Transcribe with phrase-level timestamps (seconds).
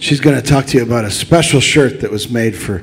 [0.00, 2.82] She's going to talk to you about a special shirt that was made for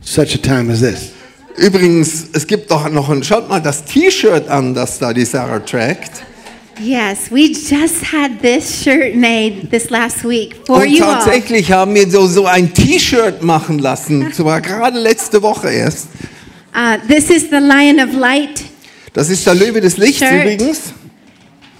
[0.00, 1.12] such a time as this.
[1.56, 5.60] Übrigens, es gibt doch noch ein, schaut mal das T-Shirt an, das da die Sarah
[5.60, 6.22] trägt.
[6.82, 11.14] Yes, we just had this shirt made this last week for Und you all.
[11.14, 16.08] tatsächlich haben wir so, so ein T-Shirt machen lassen, zwar gerade letzte Woche erst.
[16.74, 18.62] Uh, this is the Lion of Light.
[19.14, 20.32] Das ist der Löwe des Lichts Shirt.
[20.32, 20.92] übrigens.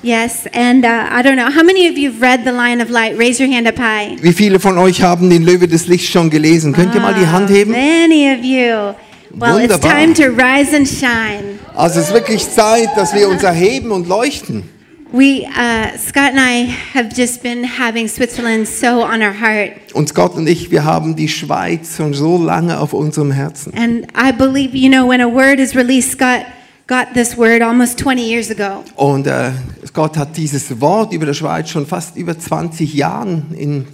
[0.07, 2.91] Yes, and uh, I don't know how many of you have read the Lion of
[2.91, 3.19] Light.
[3.19, 4.17] Raise your hand up high.
[4.23, 6.73] Wie viele von euch haben den Löwe des Lichts schon gelesen?
[6.73, 7.73] Könnt ihr mal die Hand heben?
[7.73, 8.95] Many of you.
[9.35, 11.59] Well, it's time to rise and shine.
[11.75, 14.63] Also es ist wirklich Zeit, dass wir uns erheben und leuchten.
[15.11, 19.93] We, uh, Scott and I have just been having Switzerland so on our heart.
[19.93, 23.73] Und Gott und ich, wir haben die Schweiz schon so lange auf unserem Herzen.
[23.75, 26.47] And I believe, you know, when a word is released, Scott
[26.87, 28.85] got this word almost 20 years ago.
[28.97, 29.53] Und äh,
[29.93, 33.87] Gott hat dieses Wort über der Schweiz schon fast über 20 Jahren in,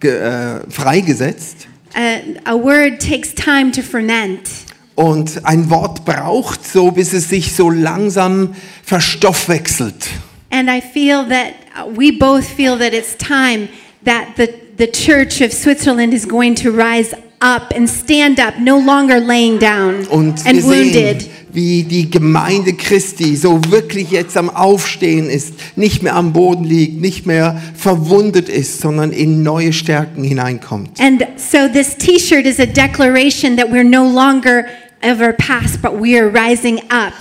[0.00, 1.68] ge, äh, freigesetzt.
[1.94, 4.50] Uh, a word takes time to ferment.
[4.94, 10.08] Und ein Wort braucht so, bis es sich so langsam verstoffwechselt.
[10.50, 13.68] And I feel that uh, we both feel that it's time
[14.04, 18.78] that the, the church of Switzerland is going to rise up and stand up, no
[18.78, 21.28] longer laying down Und and sehen, wounded.
[21.56, 27.00] Wie die Gemeinde Christi so wirklich jetzt am Aufstehen ist, nicht mehr am Boden liegt,
[27.00, 31.00] nicht mehr verwundet ist, sondern in neue Stärken hineinkommt.
[31.00, 34.66] And so this t shirt is a declaration that we're no longer
[35.00, 37.14] ever past, but we are rising up.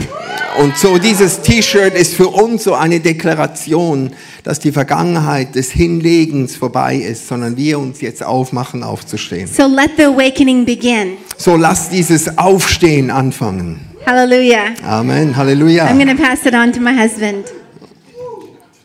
[0.57, 4.11] Und so dieses T-Shirt ist für uns so eine Deklaration,
[4.43, 9.47] dass die Vergangenheit des Hinlegens vorbei ist, sondern wir uns jetzt aufmachen, aufzustehen.
[9.47, 11.17] So let the awakening begin.
[11.37, 13.94] So lasst dieses Aufstehen anfangen.
[14.05, 14.75] Hallelujah.
[14.83, 15.33] Amen.
[15.33, 15.81] Hallelujah.
[15.81, 17.51] I'm going to pass it on to my husband.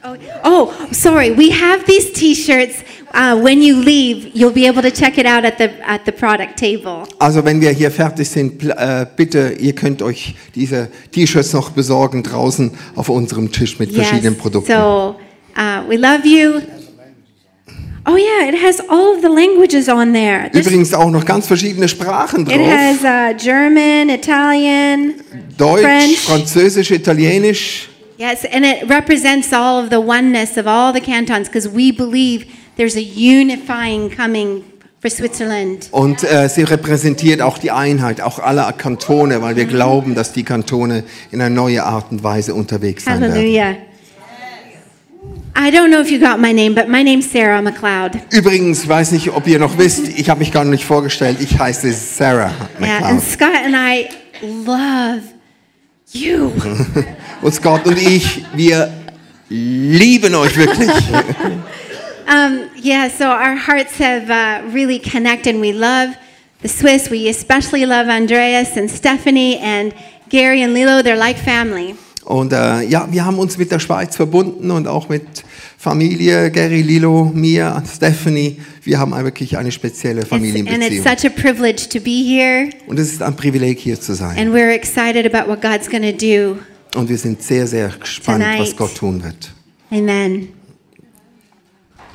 [0.03, 1.31] Oh, oh, sorry.
[1.31, 2.83] We have these T-shirts.
[3.13, 6.13] Uh, when you leave, you'll be able to check it out at the at the
[6.13, 7.09] product table.
[7.19, 12.23] Also wenn wir hier fertig sind, äh, bitte, ihr könnt euch diese T-Shirts noch besorgen
[12.23, 14.71] draußen auf unserem Tisch mit verschiedenen Produkten.
[14.71, 15.17] So
[15.57, 16.61] uh, we love you.
[18.07, 20.49] Oh yeah, it has all of the languages on there.
[20.53, 22.67] There's- Übrigens auch noch ganz verschiedene Sprachen it drauf.
[22.67, 25.15] has uh, German, Italian,
[25.59, 26.19] Deutsch, French.
[26.21, 27.89] Französisch, Italienisch.
[28.17, 32.47] Yes, and it represents all of the oneness of all the cantons because we believe
[32.77, 34.63] there's a unifying coming
[35.01, 35.89] for Switzerland.
[35.91, 40.43] Und äh, sie repräsentiert auch die Einheit, auch aller Kantone, weil wir glauben, dass die
[40.43, 43.33] Kantone in eine neue Art und Weise unterwegs sein werden.
[43.35, 43.77] Hallelujah.
[45.55, 48.21] I don't know if you got my name, but my name's Sarah McLeod.
[48.33, 51.93] Übrigens, weiß nicht, ob ihr noch wisst, ich habe mich gar nicht vorgestellt, ich heiße
[51.93, 52.89] Sarah McLeod.
[52.89, 54.09] Yeah, and Scott and I
[54.43, 55.23] love
[56.13, 56.53] you.
[57.43, 58.93] Und Scott und ich, wir
[59.49, 60.91] lieben euch wirklich.
[62.29, 65.57] um, yeah, so our hearts have uh, really connected.
[65.57, 66.15] We love
[66.63, 67.11] the Swiss.
[67.11, 69.95] We especially love Andreas and Stephanie and
[70.29, 71.03] Gary and Lilo.
[71.03, 71.97] They're like family.
[72.31, 75.25] Und äh, ja, wir haben uns mit der Schweiz verbunden und auch mit
[75.77, 78.61] Familie, Gary, Lilo, mir, Stephanie.
[78.85, 81.05] Wir haben wirklich eine spezielle It's, and it's Familienbeziehung.
[81.05, 82.71] such a privilege to be here.
[82.87, 84.39] Und es ist ein Privileg, hier zu sein.
[84.39, 86.61] And we're excited about what God's going to do.
[86.97, 88.61] Und wir sind sehr, sehr gespannt, Tonight.
[88.61, 89.51] was Gott tun wird.
[89.91, 90.51] Amen.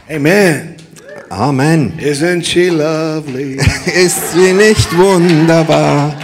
[0.09, 0.75] Amen.
[1.29, 1.91] Amen.
[1.99, 3.55] Isn't she lovely?
[4.01, 6.15] Ist sie nicht wunderbar?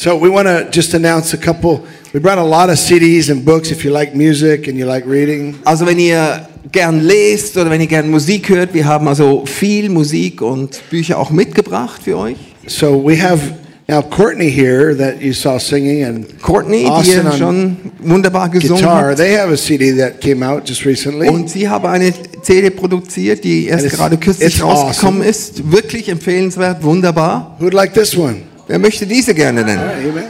[0.00, 1.84] So we want to just announce a couple.
[2.14, 5.04] We brought a lot of CDs and books if you like music and you like
[5.04, 5.58] reading.
[5.66, 9.90] Also wenn ihr gern lest oder wenn ihr gern Musik hört, wir haben also viel
[9.90, 12.38] Musik und Bücher auch mitgebracht für euch.
[12.66, 13.42] So we have
[13.88, 18.80] now Courtney here that you saw singing and Courtney, die Austin on schon wunderbar gesungen
[18.82, 19.10] guitar.
[19.10, 19.18] hat.
[19.18, 21.28] They have a CD that came out just recently.
[21.28, 25.30] Und sie haben eine CD produziert, die erst gerade kürzlich rausgekommen awesome.
[25.30, 25.70] ist.
[25.70, 27.58] Wirklich empfehlenswert, wunderbar.
[27.60, 28.49] Who'd like this one?
[28.70, 29.82] Wer möchte diese gerne nennen?
[29.82, 30.24] Amen.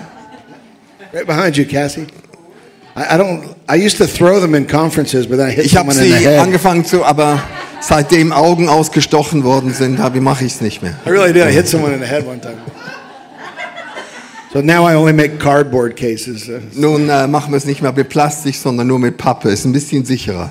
[1.13, 2.07] Right behind you, Cassie.
[2.97, 3.43] I, I don't.
[3.69, 6.13] I used to throw them in conferences, but then I hit Ich habe someone in
[6.15, 6.41] the sie head.
[6.41, 7.43] angefangen zu, aber
[7.83, 10.95] seitdem Augen ausgestochen worden sind, habe- mache ich es nicht mehr.
[11.07, 11.43] I really did.
[11.47, 12.57] I hit someone in the head one time.
[14.55, 16.49] So now I only make cardboard cases.
[16.75, 19.51] Nun äh, machen wir es nicht mehr mit Plastik, sondern nur mit Pappe.
[19.51, 20.49] Ist ein bisschen sicherer.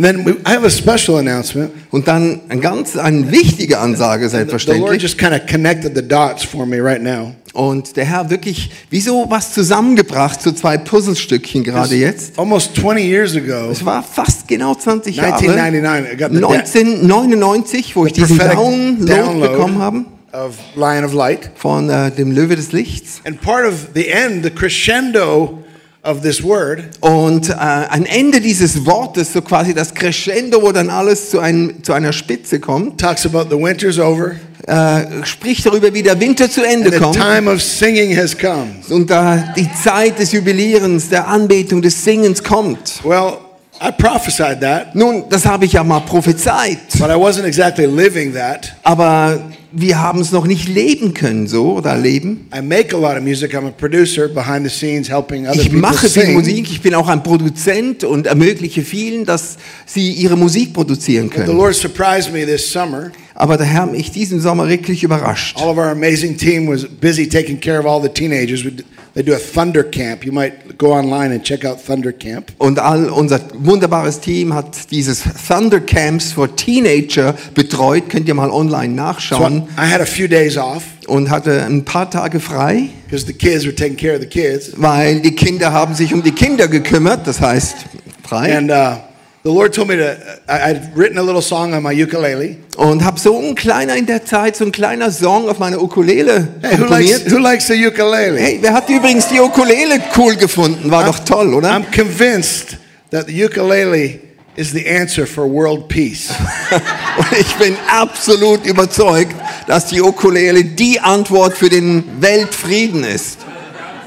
[0.00, 1.72] And then we, I have a special announcement.
[1.90, 5.02] Und dann eine ganz eine wichtige Ansage, The Lord selbstverständlich.
[5.02, 7.34] just kind of connected the dots for me right now.
[7.52, 12.38] Und der Herr wirklich wie so was zusammengebracht zu zwei Puzzlestückchen gerade jetzt.
[12.38, 15.34] Almost 20 years ago, Es war fast genau 20 Jahre.
[15.34, 19.52] 1999, I got the 1999, wo ich diesen prophetic Download, download.
[19.52, 21.50] bekommen habe of Lion of Light.
[21.56, 23.20] von äh, dem Löwe des Lichts.
[23.26, 25.58] And part of the end, the crescendo
[26.02, 30.88] of this word Und äh, ein Ende dieses Wortes, so quasi das Crescendo, wo dann
[30.90, 34.32] alles zu, einem, zu einer Spitze kommt, talks about the winter's over
[34.66, 37.16] äh, spricht darüber, wie der Winter zu Ende the kommt.
[37.16, 38.68] time of singing has come.
[38.90, 43.00] Und da die Zeit des Jubilierens, der Anbetung, des Singens kommt.
[43.04, 43.38] Well,
[43.82, 46.78] I prophesied that, Nun, das habe ich ja mal prophezeit.
[46.98, 48.74] but I wasn't exactly living that.
[48.82, 49.40] Aber
[49.72, 52.48] wir haben es noch nicht leben können, so oder leben.
[52.54, 53.54] I make a lot of music.
[53.54, 56.34] I'm a producer behind the scenes, helping other Ich mache viel sing.
[56.34, 59.56] Musik, ich bin auch ein Produzent und ermögliche vielen, dass
[59.86, 61.56] sie ihre Musik produzieren The können.
[61.56, 63.12] Lord surprised me this summer.
[63.34, 65.56] Aber der Herr hat mich diesen Sommer wirklich überrascht.
[65.58, 68.64] All of our amazing team was busy taking care of all the teenagers.
[68.64, 68.72] We
[69.14, 70.24] They do a Thunder Camp.
[70.24, 72.52] You might go online and check out Thunder Camp.
[72.58, 78.08] Und all unser wunderbares Team hat dieses Thunder Camps for Teenager betreut.
[78.08, 79.68] Könnt ihr mal online So nachschauen.
[79.76, 83.32] I I had a few days off Und hatte ein paar Tage frei, because the
[83.32, 84.70] kids were taking care of the kids.
[84.76, 87.26] weil die Kinder haben sich um die Kinder gekümmert.
[87.26, 87.74] Das heißt,
[88.22, 88.56] frei.
[88.56, 88.96] And uh,
[89.42, 92.56] the Lord told me to, I, I'd written a little song on my ukulele.
[92.76, 96.48] Und habe so ein kleiner in der Zeit, so ein kleiner Song auf meine Ukulele
[96.62, 98.38] Hey, who likes, who likes the ukulele?
[98.38, 100.90] Hey, wer hat übrigens die Ukulele cool gefunden?
[100.90, 101.70] War doch toll, oder?
[101.70, 102.76] I'm convinced
[103.10, 104.20] that the ukulele
[104.56, 106.30] is the answer for world peace.
[107.18, 109.34] Und ich bin absolut überzeugt,
[109.66, 113.38] dass die Ukulele die Antwort für den Weltfrieden ist.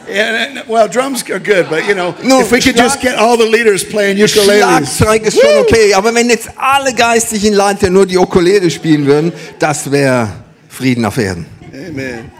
[0.07, 3.15] Yeah, and- well, drums are good, but you know, No, if we could just get
[3.17, 4.97] all the leaders playing ukuleles.
[4.97, 9.31] Schlagzeug ist schon okay, aber wenn jetzt alle geistlichen Leiter nur die Ukulele spielen würden,
[9.59, 10.27] das wäre
[10.69, 11.45] Frieden auf Erden.
[11.73, 12.31] Amen.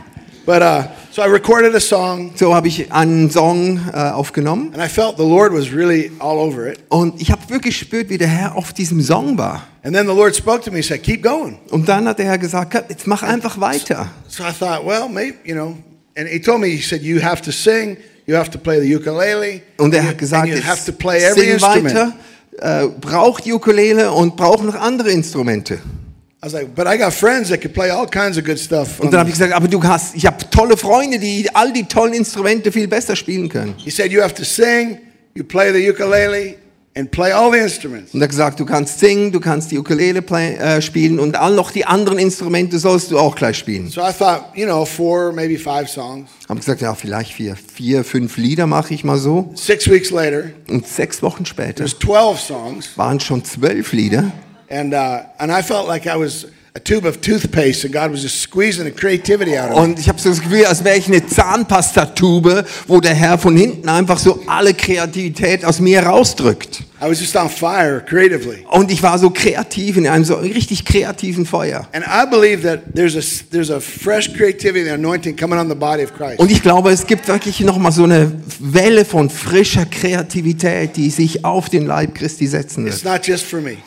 [0.46, 4.84] But uh, so I recorded a song, So habe ich einen Song äh, aufgenommen and
[4.84, 6.80] I felt the Lord was really all over it.
[6.90, 9.64] und ich habe wirklich gespürt, wie der Herr auf diesem Song war.
[9.84, 12.26] And then the Lord spoke to me, and said, "Keep going." Und dann hat der
[12.26, 14.08] Herr gesagt, jetzt mach einfach weiter.
[14.28, 15.78] So I thought, well, maybe you know.
[16.16, 18.96] And He told me, He said, "You have to sing, you have to play the
[18.96, 22.14] ukulele, Und er and hat gesagt, you have to play every sing instrument." weiter,
[22.60, 25.76] äh, braucht die Ukulele und braucht noch andere Instrumente.
[25.76, 29.00] I was like, "But I got friends that could play all kinds of good stuff."
[29.00, 31.86] Und dann habe ich gesagt, aber du hast, ich habe tolle Freunde, die all die
[31.86, 33.74] tollen Instrumente viel besser spielen können.
[33.78, 35.00] He said, "You have to sing,
[35.34, 36.56] you play the ukulele,
[36.96, 39.78] and play all the instruments." Und er hat gesagt, du kannst singen, du kannst die
[39.80, 43.90] Ukulele play, äh, spielen und all noch die anderen Instrumente sollst du auch gleich spielen.
[43.90, 46.30] So I thought, you know, four, maybe five songs.
[46.50, 49.52] Habe gesagt, ja, vielleicht vier, vier, fünf Lieder mache ich mal so.
[49.56, 54.32] Six weeks later, Und sechs Wochen später there's 12 songs, waren schon zwölf Lieder.
[54.70, 58.24] and uh, and I felt like I was a tube of toothpaste, and God was
[58.24, 59.84] just squeezing the creativity out of me.
[59.84, 63.56] Und ich habe so das Gefühl, als wäre ich eine Zahnpastatube, wo der Herr von
[63.56, 66.84] hinten einfach so alle Kreativität aus mir rausdrückt.
[67.04, 68.66] I was just on fire creatively.
[68.70, 71.86] Und ich war so kreativ, in einem so richtig kreativen Feuer.
[71.92, 73.22] And I believe that there's a
[73.52, 76.40] there's a fresh creativity and anointing coming on the body of Christ.
[76.40, 81.44] Und ich glaube, es gibt wirklich nochmal so eine Welle von frischer Kreativität, die sich
[81.44, 83.14] auf den Leib Christi setzen It's wird.
[83.14, 83.78] not just for me.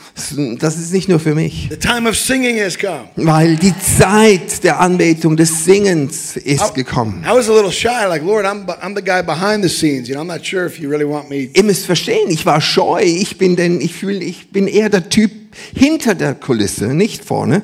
[0.58, 1.68] Das ist nicht nur für mich.
[1.70, 3.08] The time of singing has come.
[3.16, 7.24] Weil die Zeit der Anbetung, des Singens ist gekommen.
[7.24, 10.08] I was a little shy, like Lord, I'm I'm the guy behind the scenes.
[10.08, 11.48] You know, I'm not sure if you really want me.
[11.54, 13.05] Ihr müsst verstehen, ich war scheu.
[13.08, 15.30] Ich bin denn, ich fühle, ich bin eher der Typ
[15.74, 17.62] hinter der Kulisse, nicht vorne.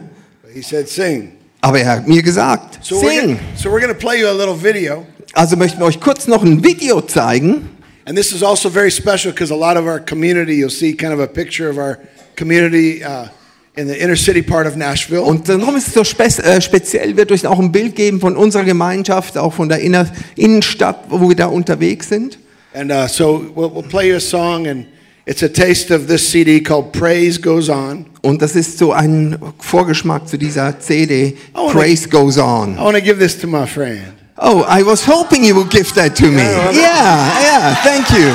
[0.54, 1.32] He said, sing.
[1.60, 3.20] Aber er hat mir gesagt, So we're sing.
[3.36, 5.06] gonna, so we're going to play you a little video.
[5.32, 7.70] Also möchten wir euch kurz noch ein Video zeigen.
[8.04, 11.12] And this is also very special because a lot of our community, you'll see kind
[11.12, 11.98] of a picture of our
[12.36, 13.28] community uh,
[13.76, 15.22] in the inner city part of Nashville.
[15.22, 18.36] Und darum ist es so spe äh, speziell, wird euch auch ein Bild geben von
[18.36, 22.38] unserer Gemeinschaft, auch von der Inner Innenstadt, wo wir da unterwegs sind.
[22.74, 24.86] And uh, so we'll, we'll play you a song, and
[25.26, 28.06] it's a taste of this CD called Praise Goes On.
[28.22, 32.76] Und das ist so ein Vorgeschmack zu dieser CD, Oh, Praise Goes On.
[32.76, 34.02] I want to give this to my friend.
[34.38, 36.42] Oh, I was hoping you would give that to me.
[36.42, 38.32] Yeah, Yeah, yeah, thank you.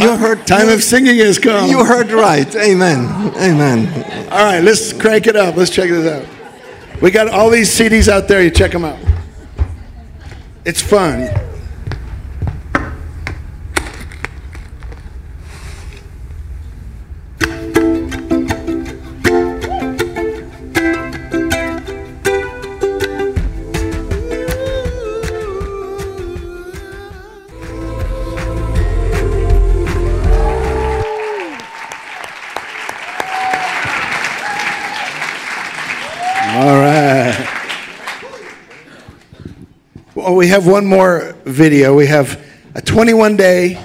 [0.00, 1.68] You heard, Time of singing has come.
[1.70, 2.52] you heard right.
[2.56, 3.06] Amen.
[3.36, 3.86] Amen.
[4.32, 5.54] All right, let's crank it up.
[5.56, 6.26] Let's check this out.
[7.00, 8.42] We got all these CDs out there.
[8.42, 8.98] You check them out.
[10.64, 11.28] It's fun.
[40.32, 41.94] Well, we have one more video.
[41.94, 42.42] We have
[42.74, 43.78] a 21 day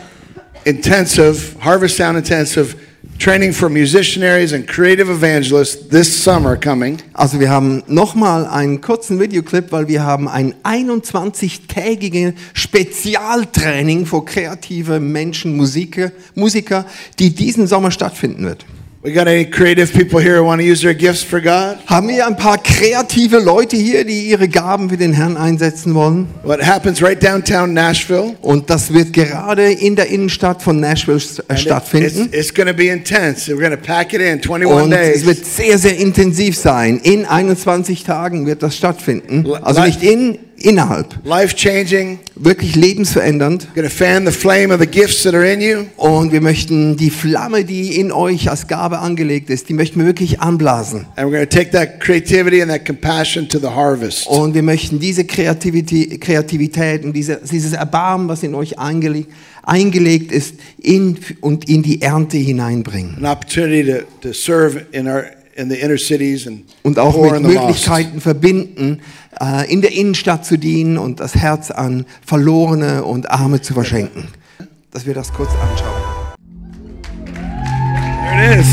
[0.66, 2.82] intensive, Harvest Sound intensive
[3.18, 7.02] training for musicianaries and creative evangelists this summer coming.
[7.14, 15.02] Also wir haben nochmal einen kurzen Videoclip, weil wir haben ein 21-tägiges Spezialtraining für kreative
[15.02, 16.86] Menschen, Musiker, Musiker,
[17.20, 18.66] die diesen Sommer stattfinden wird.
[19.04, 21.78] We got any creative people here who want to use their gifts for God?
[21.86, 26.28] Haben wir ein paar kreative Leute hier, die ihre Gaben für den Herrn einsetzen wollen?
[26.44, 28.36] What happens right downtown Nashville?
[28.42, 32.26] Und das wird gerade in der Innenstadt von Nashville And stattfinden.
[32.26, 33.52] It's, it's going to be intense.
[33.52, 35.26] We're going to pack it in 21 Und es days.
[35.28, 37.00] wird sehr, sehr intensiv sein.
[37.04, 39.46] In 21 Tagen wird das stattfinden.
[39.62, 41.20] Also nicht in, innerhalb.
[41.24, 42.20] Life changing.
[42.36, 43.68] Wirklich lebensverändernd.
[43.90, 45.86] Fan the flame of the gifts that are in you.
[45.96, 50.06] Und wir möchten die Flamme, die in euch als Gabe angelegt ist, die möchten wir
[50.06, 51.06] wirklich anblasen.
[51.16, 54.28] And we're to take that creativity and that compassion to the harvest.
[54.28, 59.32] Und wir möchten diese Kreativität, Kreativität und diese, dieses Erbarmen, was in euch eingelegt,
[59.64, 63.16] eingelegt ist, in, und in die Ernte hineinbringen.
[63.18, 65.26] An opportunity to, to serve in our
[65.58, 67.42] in the inner cities and Und auch mit.
[67.42, 69.02] Möglichkeiten verbinden,
[69.42, 74.28] äh, in der Innenstadt zu dienen und das Herz an Verlorene und Arme zu verschenken.
[74.92, 76.28] Dass wir das kurz anschauen.
[77.34, 78.68] There it is.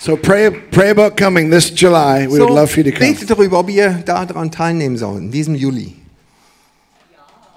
[0.00, 2.26] So pray pray about coming this July.
[2.26, 3.12] We would love for you to come.
[3.12, 5.94] betet darüber, ob ihr daran teilnehmen sollt, in diesem Juli.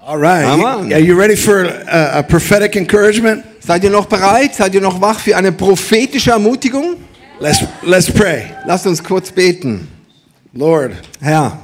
[0.04, 0.46] All right.
[0.46, 3.44] Are you ready for a, a prophetic encouragement?
[3.60, 4.56] Seid ihr noch bereit?
[4.56, 6.98] Seid ihr noch wach für eine prophetische Ermutigung?
[7.42, 8.56] Let's let's pray.
[8.68, 9.88] Lasst uns kurz beten.
[10.54, 11.58] Lord, Herr,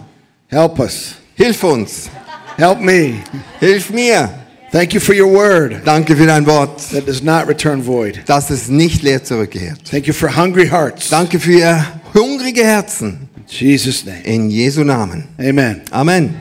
[0.49, 1.15] help us.
[1.35, 2.09] hilf uns,
[2.57, 3.21] Help me.
[3.59, 4.29] hilf mir.
[4.71, 8.23] Thank you for your word Danke für dein Wort, that does not return void.
[8.25, 9.85] dass es nicht leer zurückkehrt.
[9.89, 11.09] Thank you for hungry hearts.
[11.09, 13.29] Danke für hungrige Herzen.
[13.37, 14.23] In Jesus' name.
[14.25, 15.27] In Jesu Namen.
[15.39, 15.83] Amen.
[15.91, 16.35] Amen.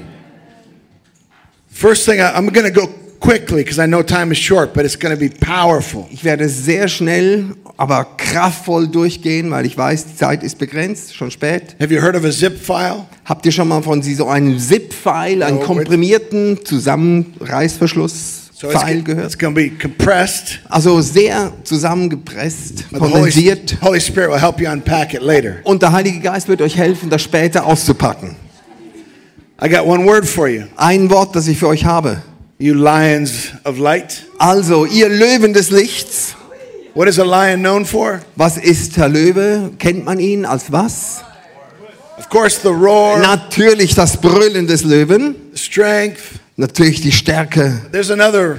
[1.71, 2.88] First thing, I, I'm going to go
[3.20, 6.06] quickly because I know time is short, but it's going to be powerful.
[6.11, 11.30] Ich werde sehr schnell, aber kraftvoll durchgehen, weil ich weiß, die Zeit ist begrenzt, schon
[11.30, 11.76] spät.
[11.80, 13.04] Have you heard of a zip file?
[13.25, 19.35] Habt ihr schon mal von so einem Zip-File, einem No, komprimierten Zusammenreißverschluss-File So it's, gehört?
[19.35, 20.61] it's be compressed.
[20.68, 23.76] Also sehr zusammengepresst, kondensiert.
[23.82, 25.56] Holy Spirit will help you unpack it later.
[25.64, 28.37] Und der Heilige Geist wird euch helfen, das später auszupacken.
[29.62, 30.64] I got one word for you.
[30.76, 32.23] Ein Wort, das ich für euch habe.
[32.58, 34.25] You lions of light.
[34.38, 36.34] Also, ihr Löwen des Lichts.
[36.94, 38.20] What is a lion known for?
[38.36, 39.70] Was ist der Löwe?
[39.78, 41.22] Kennt man ihn als was?
[42.18, 45.34] Of course, the roar, Natürlich das Brüllen des Löwen.
[45.54, 46.22] strength.
[46.56, 47.82] Natürlich die Stärke.
[47.92, 48.56] There's another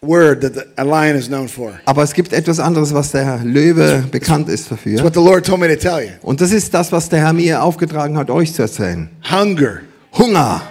[0.00, 1.78] word that the, a lion is known for.
[1.84, 5.04] Aber es gibt etwas anderes, was der Löwe bekannt ist It's dafür.
[5.04, 6.12] what the Lord told me to tell you.
[6.22, 9.10] Und das ist das, was der Herr mir aufgetragen hat, euch zu erzählen.
[9.30, 9.80] Hunger.
[10.16, 10.62] Hunger.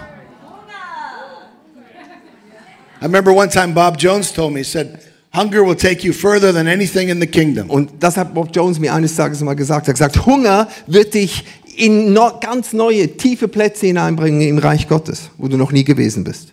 [3.00, 5.00] I remember one time Bob Jones told me, he said,
[5.32, 7.70] hunger will take you further than anything in the kingdom.
[7.70, 9.88] Und das hat Bob Jones mir eines Tages mal gesagt.
[9.88, 11.44] Er hat gesagt, Hunger wird dich
[11.76, 16.24] in no, ganz neue, tiefe Plätze hineinbringen im Reich Gottes, wo du noch nie gewesen
[16.24, 16.52] bist.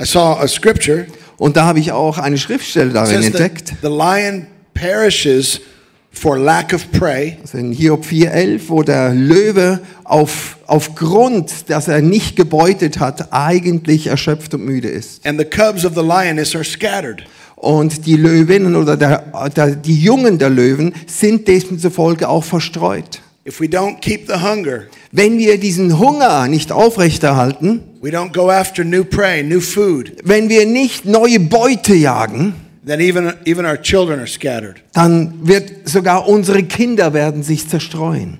[0.00, 1.06] I saw a scripture
[1.36, 3.74] Und da habe ich auch eine Schriftstelle darin entdeckt.
[3.82, 5.60] the lion perishes
[6.12, 12.02] for lack of prey, Also in Hiob 4,11, wo der Löwe auf, aufgrund, dass er
[12.02, 15.24] nicht gebeutet hat, eigentlich erschöpft und müde ist.
[15.26, 17.22] and the cubs of the lioness are scattered.
[17.56, 23.20] Und die Löwinnen oder der, der, die Jungen der Löwen sind demzufolge auch verstreut.
[23.46, 28.50] If we don't keep the hunger, Wenn wir diesen Hunger nicht aufrechterhalten, we don't go
[28.50, 32.54] after new prey, new food, wenn wir nicht neue Beute jagen,
[32.84, 34.82] then even, even our children are scattered.
[34.92, 38.38] dann wird sogar unsere Kinder werden sich zerstreuen.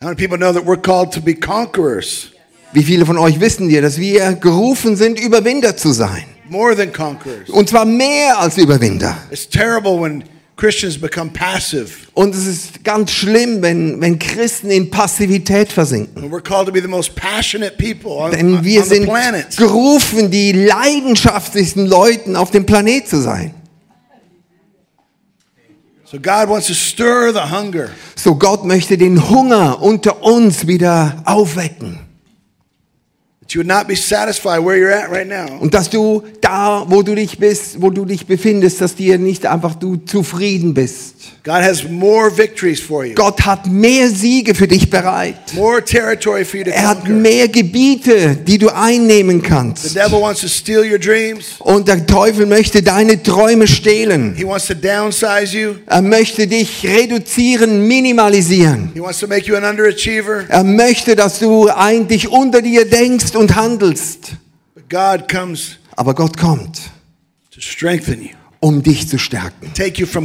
[0.00, 2.30] How many people know that we're called to be conquerors?
[2.72, 6.24] Wie viele von euch wissen wir, dass wir gerufen sind, Überwinder zu sein?
[6.48, 7.48] More than conquerors.
[7.48, 9.16] Und zwar mehr als Überwinder.
[9.30, 10.24] It's terrible when
[10.56, 11.90] Christians become passive.
[12.14, 16.30] Und es ist ganz schlimm, wenn, wenn Christen in Passivität versinken.
[16.30, 19.54] We're called to be the most passionate people on, Denn on wir the sind planet.
[19.56, 23.52] gerufen, die leidenschaftlichsten Leuten auf dem Planet zu sein.
[26.04, 27.90] So God wants to stir the hunger.
[28.14, 32.05] So Gott möchte den Hunger unter uns wieder aufwecken.
[35.60, 39.46] Und dass du da, wo du dich bist, wo du dich befindest, dass dir nicht
[39.46, 41.35] einfach du zufrieden bist.
[41.46, 43.14] God has more victories for you.
[43.14, 45.36] Gott hat mehr Siege für dich bereit.
[45.54, 49.94] More territory for you to Er hat mehr Gebiete, die du einnehmen The kannst.
[49.94, 51.54] devil wants to steal your dreams.
[51.60, 54.34] Und der Teufel möchte deine Träume stehlen.
[54.34, 55.74] He wants to downsize you.
[55.86, 58.90] Er möchte dich reduzieren, minimalisieren.
[58.94, 60.46] He wants to make you an underachiever.
[60.48, 64.32] Er möchte, dass du eigentlich unter dir denkst und handelst.
[64.74, 66.76] But God comes Aber Gott kommt,
[67.54, 68.30] to strengthen you.
[68.66, 69.70] Um dich zu stärken.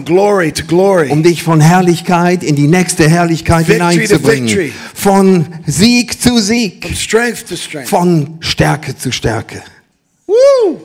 [0.03, 1.11] glory to glory.
[1.11, 4.73] Um dich von Herrlichkeit in die nächste Herrlichkeit Victory to hineinzubringen.
[4.95, 6.85] Von Sieg zu Sieg.
[6.85, 7.89] From strength to strength.
[7.89, 9.61] Von Stärke zu Stärke.
[10.25, 10.79] Woo!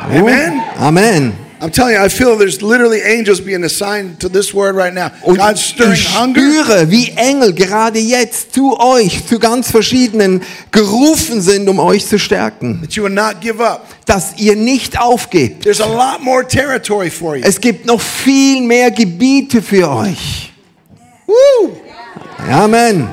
[0.00, 0.60] Amen.
[0.76, 1.47] Amen.
[1.60, 5.10] I'm telling you, I feel there's literally angels being assigned to this word right now.
[5.22, 6.38] Und God's stirring ich hunger.
[6.38, 12.18] spüre, wie Engel gerade jetzt zu euch, zu ganz verschiedenen, gerufen sind, um euch zu
[12.18, 12.80] stärken.
[12.82, 13.86] That you will not give up.
[14.06, 15.64] Dass ihr nicht aufgebt.
[15.64, 17.42] There's a lot more territory for you.
[17.44, 20.52] Es gibt noch viel mehr Gebiete für euch.
[21.26, 21.72] Woo!
[22.48, 23.08] Amen.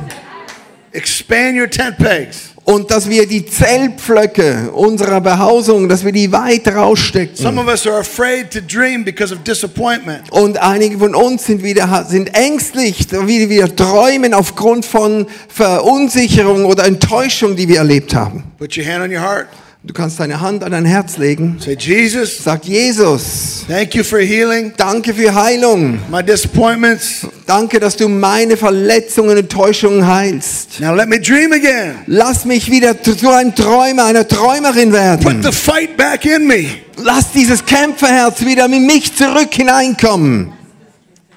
[0.91, 2.54] Expand your tent pegs.
[2.65, 7.35] Und dass wir die Zeltpflöcke unserer Behausung, dass wir die weit rausstecken.
[10.31, 16.85] Und einige von uns sind wieder sind ängstlich, wie wir träumen aufgrund von Verunsicherung oder
[16.85, 18.43] Enttäuschung, die wir erlebt haben.
[19.85, 19.89] Put.
[19.89, 21.57] Du kannst deine Hand an dein Herz legen.
[21.59, 25.99] Say, Jesus, Sag Jesus, thank you for healing danke für Heilung.
[26.11, 27.27] my disappointments.
[27.45, 30.79] Danke, dass du meine Verletzungen und Enttäuschungen heilst.
[30.79, 31.95] Now let me dream again.
[32.07, 35.43] Lass mich wieder zu einem Träumer, einer Träumerin Put werden.
[35.43, 36.65] the fight back in me.
[36.97, 40.51] Lass dieses Kämpferherz wieder in mich zurück hineinkommen.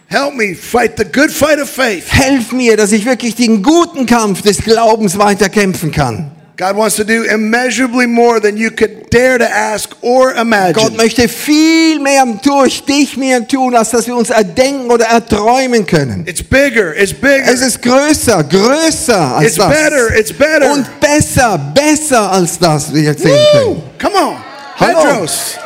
[0.07, 2.05] Help me fight the good fight of faith.
[2.09, 6.31] Helf mir, dass ich wirklich den guten Kampf des Glaubens weiter kämpfen kann.
[6.59, 10.97] God wants to do immeasurably more than you could dare to ask or Gott imagine.
[10.97, 16.25] möchte viel mehr durch dich mir tun, als dass wir uns erdenken oder erträumen können.
[16.27, 16.97] It's bigger.
[16.97, 17.53] It's Es bigger.
[17.53, 19.69] ist größer, größer als It's das.
[19.69, 20.19] better.
[20.19, 20.73] It's better.
[20.73, 23.83] Und besser, besser als das wir jetzt sehen können.
[24.03, 24.37] Come on.
[24.81, 24.99] Hallo.
[25.01, 25.59] Petros.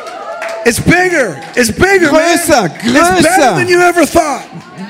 [0.65, 1.37] It's bigger.
[1.55, 2.11] It's bigger.
[2.11, 2.21] man.
[2.21, 3.55] Größer, It's better größer.
[3.55, 4.41] than you ever thought.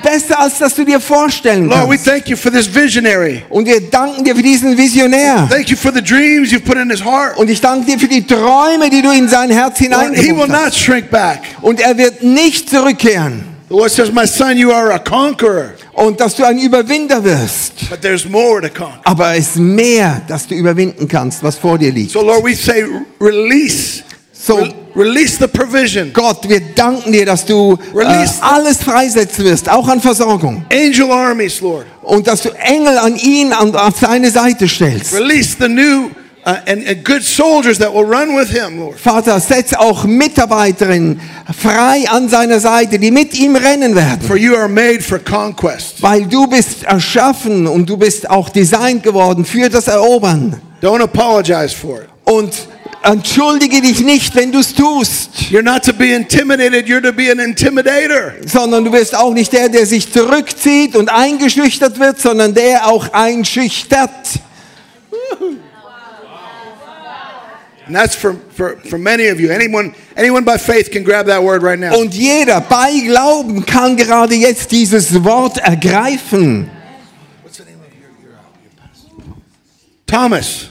[0.02, 2.04] Besser als das du dir vorstellen Lord, we kannst.
[2.06, 3.42] thank you for this visionary.
[3.48, 5.48] Und wir danken dir für diesen Visionär.
[5.50, 7.36] Thank you for the dreams you've put in his heart.
[7.38, 10.14] Und ich danke dir für die Träume, die du in sein Herz Lord, he will
[10.16, 10.78] hineingebracht not hast.
[10.78, 11.40] shrink back.
[11.62, 13.44] Und er wird nicht zurückkehren.
[13.70, 17.88] The Lord says, My son, you are a conqueror, Und dass du ein Überwinder wirst.
[17.88, 19.00] but there's more to conquer.
[19.04, 22.10] Aber es ist mehr, dass du überwinden kannst, was vor dir liegt.
[22.12, 22.84] So, Lord, we say,
[23.20, 24.02] release.
[24.46, 26.12] So, Re- release the provision.
[26.12, 30.66] Gott, wir danken dir, dass du äh, alles freisetzen wirst, auch an Versorgung.
[30.70, 31.86] Angel armies, Lord.
[32.02, 35.14] Und dass du Engel an ihn, an, auf seine Seite stellst.
[35.14, 36.10] Release the new
[36.44, 39.00] uh, and, and good soldiers that will run with him, Lord.
[39.00, 41.18] Vater, setz auch Mitarbeiterinnen
[41.58, 44.20] frei an seiner Seite, die mit ihm rennen werden.
[44.26, 46.02] For you are made for conquest.
[46.02, 50.60] Weil du bist erschaffen und du bist auch designt geworden für das Erobern.
[50.82, 52.08] Don't apologize for it.
[52.24, 52.52] Und
[53.04, 57.30] entschuldige dich nicht, wenn du es tust, You're not to be intimidated, you're to be
[57.30, 58.32] an intimidator.
[58.46, 63.12] sondern du bist auch nicht der, der sich zurückzieht und eingeschüchtert wird, sondern der auch
[63.12, 64.10] einschüchtert.
[67.86, 69.50] And that's for, for, for many of you.
[69.50, 71.94] Anyone, anyone by faith can grab that word right now.
[71.94, 76.70] Und jeder bei Glauben kann gerade jetzt dieses Wort ergreifen.
[80.06, 80.68] Thomas,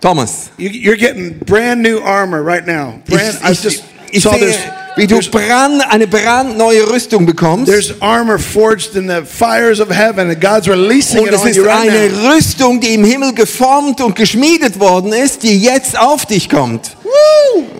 [0.00, 3.00] Thomas, you, you're getting brand new armor right now.
[3.06, 3.82] ich, Brand, ich,
[4.12, 4.54] ich saw sehe,
[4.96, 7.66] wie du brand, eine brandneue Rüstung bekommst.
[7.70, 11.90] there's armor forged in the fires of heaven, and God's releasing Und es ist right
[11.90, 12.30] eine now.
[12.32, 16.96] Rüstung, die im Himmel geformt und geschmiedet worden ist, die jetzt auf dich kommt.
[17.02, 17.64] Woo!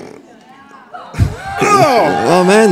[1.61, 2.71] Oh, Amen.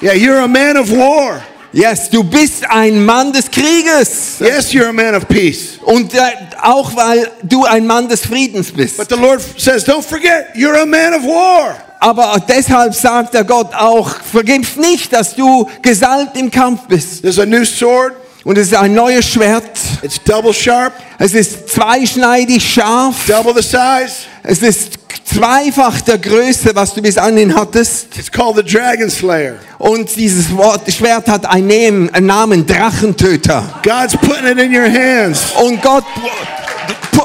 [0.00, 1.40] yeah, you're a man of war.
[1.76, 4.38] Yes, du bist ein Mann des Krieges.
[4.40, 5.78] Yes, you're a man of peace.
[5.84, 6.20] Und äh,
[6.62, 8.96] auch weil du ein Mann des Friedens bist.
[8.96, 11.76] But the Lord says, don't forget, you're a man of war.
[12.00, 17.20] Aber deshalb sagt der Gott auch, vergiss nicht, dass du gesalbt im Kampf bist.
[17.20, 18.14] There's a new sword.
[18.44, 19.78] Und es ist ein neues Schwert.
[20.00, 23.26] It's double sharp, Es ist zweischneidig scharf.
[23.26, 24.24] double the size.
[24.42, 28.16] Es ist zweifach der Größe, was du bis anhin hattest.
[28.18, 29.56] It's called the Dragon Slayer.
[29.78, 33.62] Und dieses Wort, Schwert hat einen Namen, einen Namen Drachentöter.
[33.82, 35.40] God's putting it in your hands.
[35.62, 36.04] Und Gott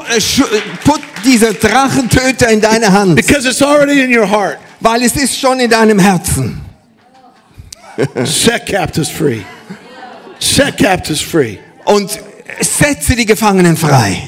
[0.10, 0.44] äh, sch-
[0.84, 4.58] put dieser Drachentöter in deine Hand, Because it's already in your heart.
[4.80, 6.60] weil es ist schon in deinem Herzen.
[8.24, 9.42] Set captives free.
[10.40, 11.58] Set captives free.
[11.86, 12.10] Und
[12.62, 14.24] setze die Gefangenen frei.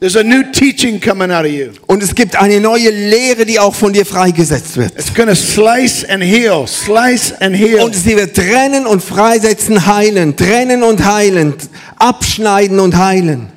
[0.00, 1.72] There's a new teaching coming out of you.
[1.86, 4.94] Und es gibt eine neue Lehre, die auch von dir freigesetzt wird.
[4.98, 7.84] It's going to slice and heal, slice and heal.
[7.84, 11.54] Und sie wird trennen und freisetzen, heilen, trennen und heilen,
[11.98, 13.52] abschneiden und heilen.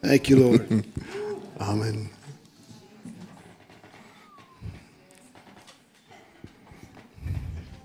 [0.00, 0.60] Thank you, Lord.
[1.58, 2.10] Amen.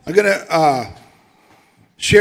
[0.05, 0.85] I'm to uh,
[2.01, 2.13] Ich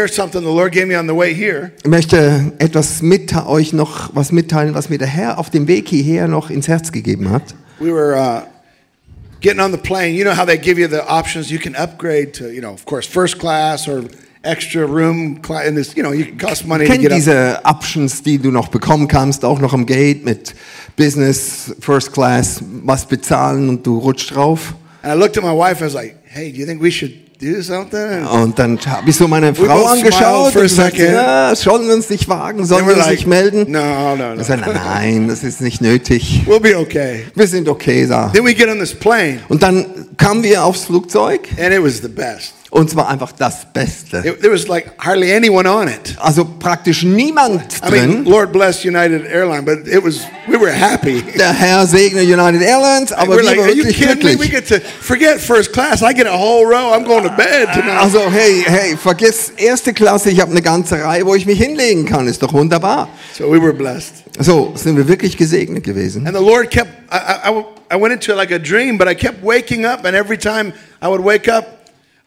[1.87, 6.27] möchte etwas mit euch noch was mitteilen, was mir der Herr auf dem Weg hierher
[6.27, 7.55] noch ins Herz gegeben hat.
[7.79, 8.41] We were uh,
[9.41, 10.17] getting on the plane.
[10.17, 11.49] You know how they give you the options?
[11.49, 14.03] You can upgrade to, you know, of course, first class or
[14.43, 15.41] extra room.
[15.49, 17.17] And this, you know, you can cost money to Kennt get up.
[17.17, 20.57] diese Options, die du noch bekommen kannst, auch noch am Gate mit
[20.97, 24.75] Business, First Class, was bezahlen und du rutschst drauf.
[25.03, 25.81] And I looked at my wife.
[25.81, 29.17] I was like, "Hey, do you think we should do something?" Und dann habe ich
[29.17, 33.05] so meine Frau angeschaut und gesagt, ja, sollen wir uns nicht wagen, sollen wir uns
[33.05, 33.67] like, nicht melden?
[33.71, 34.43] "No, no, no.
[34.43, 36.43] Sagte, nein, das ist nicht nötig.
[36.47, 38.29] We'll be okay." Wir sind okay da.
[38.35, 42.01] Then we get on this plane, Und dann kamen wir aufs Flugzeug and it was
[42.03, 42.55] the best.
[42.71, 44.19] Und es war einfach das Beste.
[44.19, 46.15] It, there was like hardly anyone on it.
[46.19, 48.25] Also praktisch niemand I mean, drin.
[48.25, 51.23] Lord bless United Airline, but it was we were happy.
[51.39, 54.39] Der Herr segne United Airlines, aber we're wir like, waren are you wirklich me?
[54.39, 54.51] We glücklich.
[54.51, 56.03] get to forget first class.
[56.03, 56.93] I get a whole row.
[56.95, 57.99] I'm going to bed tonight.
[58.01, 62.05] Also hey, hey, vergiss erste Klasse, ich habe eine ganze Reihe, wo ich mich hinlegen
[62.05, 63.09] kann, ist doch wunderbar.
[63.37, 64.13] So we were blessed.
[64.41, 66.27] So sind wir wirklich gesegnet gewesen.
[66.27, 69.43] And the Lord kept, I, I- I went into like a dream, but I kept
[69.43, 71.78] waking up, and every time I would wake up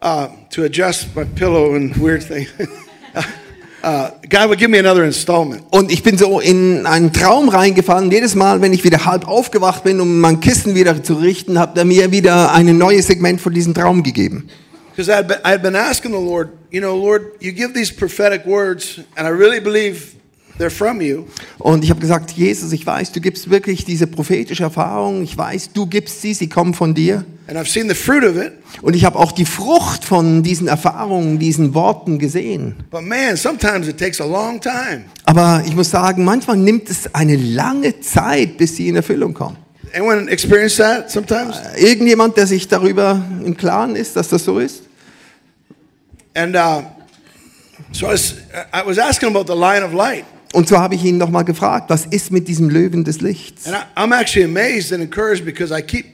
[0.01, 2.47] uh, to adjust my pillow and weird thing,
[3.83, 5.63] uh, God would give me another installment.
[5.71, 8.11] Und ich bin so in einen Traum reingefallen.
[8.11, 11.77] Jedes Mal, wenn ich wieder halb aufgewacht bin, um mein Kissen wieder zu richten, hat
[11.77, 14.49] er mir wieder ein neues Segment von diesem Traum gegeben.
[14.95, 18.99] Because I had been, asking the Lord, you know, Lord, you give these prophetic words,
[19.15, 20.15] and I really believe.
[21.57, 25.23] Und ich habe gesagt, Jesus, ich weiß, du gibst wirklich diese prophetische Erfahrung.
[25.23, 27.25] Ich weiß, du gibst sie, sie kommen von dir.
[27.47, 28.53] And I've seen the fruit of it.
[28.81, 32.75] Und ich habe auch die Frucht von diesen Erfahrungen, diesen Worten gesehen.
[32.89, 35.03] But man, sometimes it takes a long time.
[35.25, 39.57] Aber ich muss sagen, manchmal nimmt es eine lange Zeit, bis sie in Erfüllung kommen.
[39.93, 41.57] Anyone experience that sometimes?
[41.77, 44.83] Irgendjemand, der sich darüber im Klaren ist, dass das so ist?
[46.33, 46.83] And uh,
[47.91, 48.35] so I was,
[48.73, 50.23] I was asking about the line of light.
[50.53, 53.67] Und so habe ich ihn nochmal gefragt, was ist mit diesem Löwen des Lichts?
[53.67, 56.05] And I, I'm actually amazed and encouraged because I keep,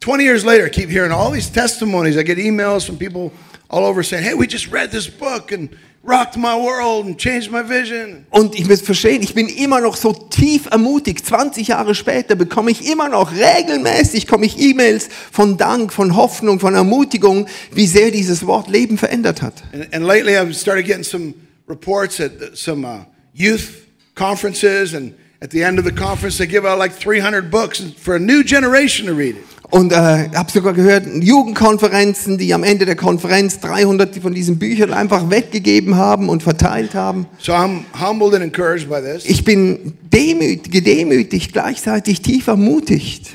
[0.00, 2.16] 20 years later, I keep hearing all these testimonies.
[2.16, 3.32] I get emails from people
[3.70, 5.70] all over saying, hey, we just read this book and
[6.02, 8.26] rocked my world and changed my vision.
[8.30, 11.24] Und ich muss verstehen, ich bin immer noch so tief ermutigt.
[11.24, 16.60] 20 Jahre später bekomme ich immer noch regelmäßig komme ich E-Mails von Dank, von Hoffnung,
[16.60, 19.62] von Ermutigung, wie sehr dieses Wort Leben verändert hat.
[19.72, 21.34] And, and lately, I've started getting some
[21.68, 24.94] reports at some uh, youth conferences.
[24.94, 28.18] And at the end of the conference, they give out like 300 books for a
[28.18, 29.44] new generation to read it.
[29.72, 34.92] Und äh, habe sogar gehört, Jugendkonferenzen, die am Ende der Konferenz 300 von diesen Büchern
[34.92, 37.26] einfach weggegeben haben und verteilt haben.
[37.38, 39.24] So I'm humbled and encouraged by this.
[39.24, 43.30] Ich bin demütig, gedemütigt, gleichzeitig tief ermutigt.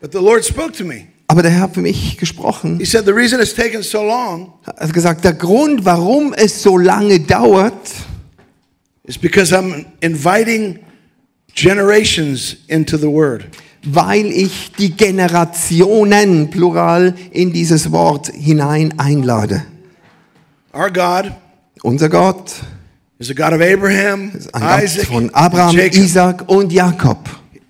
[0.00, 1.06] But the Lord spoke to me.
[1.28, 2.78] Aber der Herr hat für mich gesprochen.
[2.78, 6.60] He said, The reason it's taken so long Er hat gesagt, der Grund, warum es
[6.60, 7.88] so lange dauert,
[9.08, 10.78] is because I'm inviting
[11.54, 13.46] generations into the Word.
[13.84, 19.64] weil ich die Generationen, plural, in dieses Wort hinein einlade.
[20.74, 21.32] Our God
[21.82, 22.52] Unser Gott
[23.18, 25.94] is a God of Abraham, ist ein Gott Isaac, von Abraham, Jacob.
[25.94, 27.18] Isaac und Jakob.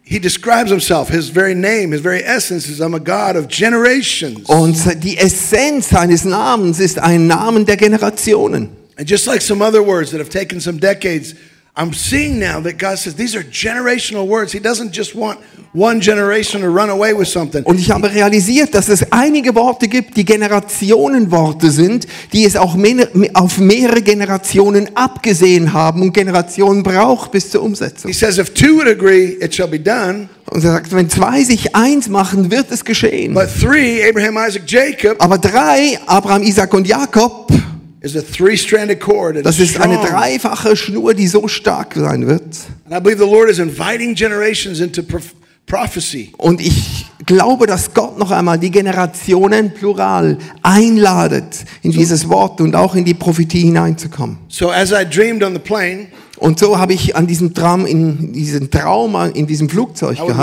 [0.03, 4.49] He describes himself, his very name, his very essence is I'm a God of generations.
[4.49, 8.71] Und die Essenz seines Namens ist ein Namen der Generationen.
[8.99, 11.35] And just like some other words that have taken some decades,
[11.77, 14.53] I'm seeing now that God says these are generational words.
[14.53, 15.39] He doesn't just want
[15.73, 17.63] one generation to run away with something.
[17.63, 22.75] Und ich habe realisiert, dass es einige Worte gibt, die Generationenworte sind, die es auch
[22.75, 28.11] mehr, auf mehrere Generationen abgesehen haben und Generationen braucht bis zur Umsetzung.
[28.11, 30.29] He says, if two would agree, it shall be done.
[30.51, 33.35] Und er sagt, wenn zwei sich eins machen, wird es geschehen.
[33.35, 37.53] But three, Abraham, Isaac, Jacob, Aber drei, Abraham, Isaac und Jakob,
[38.01, 39.37] is a three-stranded cord.
[39.37, 42.43] It's das ist eine dreifache Schnur, die so stark sein wird.
[42.85, 45.35] And I believe the Lord is inviting generations into prof-
[45.67, 46.33] prophecy.
[46.39, 52.75] Und ich glaube, dass Gott noch einmal die Generationen plural einladet, in dieses Wort und
[52.75, 54.39] auch in die Prophetie hineinzukommen.
[54.49, 56.07] So as I dreamed on the plane,
[56.39, 60.39] Und so habe ich an diesem Traum, in diesem Traum, in diesem Flugzeug gehabt.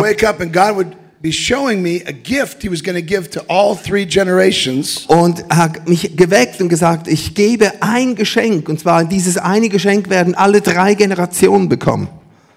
[1.25, 3.29] Wake up and God would be showing me a gift He was going to give
[3.31, 5.05] to all three generations.
[5.07, 8.69] Und er hat mich geweckt und gesagt, ich gebe ein Geschenk.
[8.69, 12.07] Und zwar dieses eine Geschenk werden alle drei Generationen bekommen.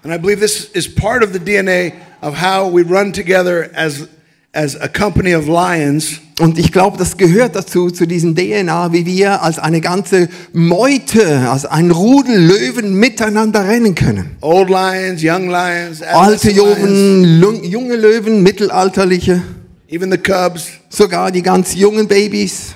[0.03, 4.07] And I believe this is part of the DNA of how we run together as,
[4.53, 6.19] as a company of lions.
[6.39, 11.49] Und ich glaube, das gehört dazu, zu diesem DNA, wie wir als eine ganze Meute,
[11.49, 14.37] als ein Rudel Löwen miteinander rennen können.
[14.41, 19.41] Old lions, young lions, Alte Löwen, junge Löwen, mittelalterliche,
[19.89, 20.67] even the cubs.
[20.89, 22.73] sogar die ganz jungen Babys.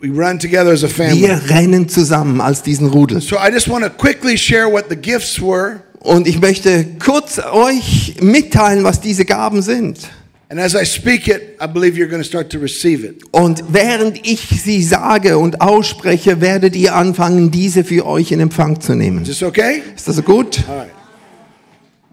[0.00, 1.20] We run together as a family.
[1.20, 3.20] Wir rennen zusammen als diesen Rudel.
[3.20, 5.82] So I just want to quickly share what the gifts were.
[6.00, 9.98] Und ich möchte kurz euch mitteilen, was diese Gaben sind.
[10.50, 13.22] And as I speak it, I believe you're going to start to receive it.
[13.30, 18.80] Und während ich sie sage und ausspreche, werdet ihr anfangen, diese für euch in Empfang
[18.80, 19.22] zu nehmen.
[19.22, 19.82] Is this okay?
[19.94, 20.64] Ist das gut?
[20.68, 20.90] All right.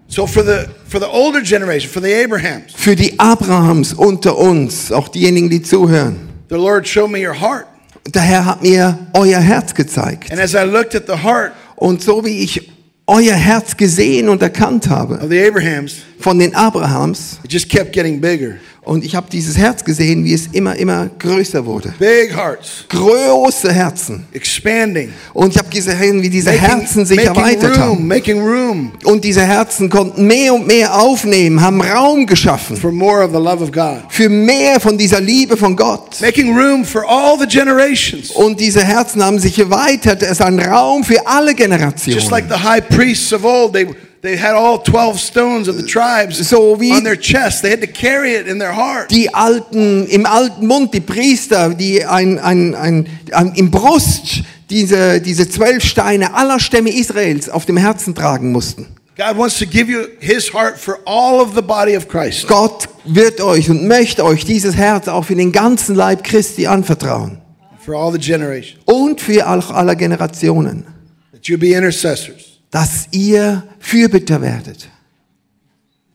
[0.07, 4.91] So for the for the older generation, for the Abrahams, Für die Abrahams unter uns,
[4.91, 6.29] auch diejenigen, die zuhören.
[6.49, 7.65] the Lord showed me your heart.
[8.13, 10.31] Der Herr hat mir euer Herz gezeigt.
[10.31, 12.71] And as I looked at the heart Und so wie ich
[13.07, 17.93] euer Herz gesehen und erkannt habe of the Abrahams, von den Abrahams, it just kept
[17.93, 18.55] getting bigger.
[18.83, 21.93] und ich habe dieses Herz gesehen, wie es immer, immer größer wurde.
[21.99, 24.25] Big hearts, Große Herzen.
[24.33, 27.89] expanding, Und ich habe gesehen, wie diese making, Herzen sich erweitert haben.
[27.97, 32.91] room, making room Und diese Herzen konnten mehr und mehr aufnehmen, haben Raum geschaffen for
[32.91, 34.03] more of the love of God.
[34.09, 36.19] für mehr von dieser Liebe von Gott.
[36.21, 38.31] Making room for all the generations.
[38.31, 40.23] Und diese Herzen haben sich erweitert.
[40.23, 42.49] Es ist ein Raum für alle Just like Generationen.
[42.49, 43.85] the high priests of old, they
[44.21, 47.61] they had all 12 stones of the tribes So wie- on their chest.
[47.61, 49.09] They had to carry it in their heart.
[49.11, 55.21] Die alten, im alten Mund, die Priester, die ein, ein, ein, ein, im Brust diese,
[55.21, 58.87] diese zwölf Steine aller Stämme Israels auf dem Herzen tragen mussten.
[59.17, 62.47] God wants to give you his heart for all of the body of Christ.
[62.47, 67.39] Gott wird euch und möchte euch dieses Herz auch für den ganzen Leib Christi anvertrauen.
[67.83, 68.79] For all the generations.
[68.85, 70.85] Und für alle Generationen.
[71.31, 72.56] That you'd be intercessors.
[72.71, 74.89] Dass ihr Fürbitter werdet.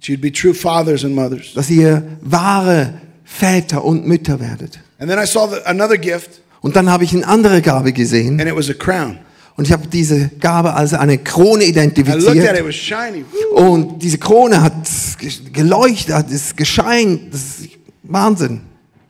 [0.00, 1.54] That you'd be true fathers and mothers.
[1.54, 4.78] Dass ihr wahre Väter und Mütter werdet.
[4.98, 8.38] And then I saw the, another gift, Und dann habe ich eine andere Gabe gesehen.
[8.40, 9.18] and it was a crown.
[9.56, 12.58] Und ich habe diese Gabe als eine Krone I looked at it, identifiziert.
[12.58, 13.24] it was shiny.
[13.54, 14.72] Und diese Krone hat
[15.18, 17.32] ge- geleuchtet, hat es gescheint.
[17.34, 17.68] Das ist
[18.02, 18.60] Wahnsinn.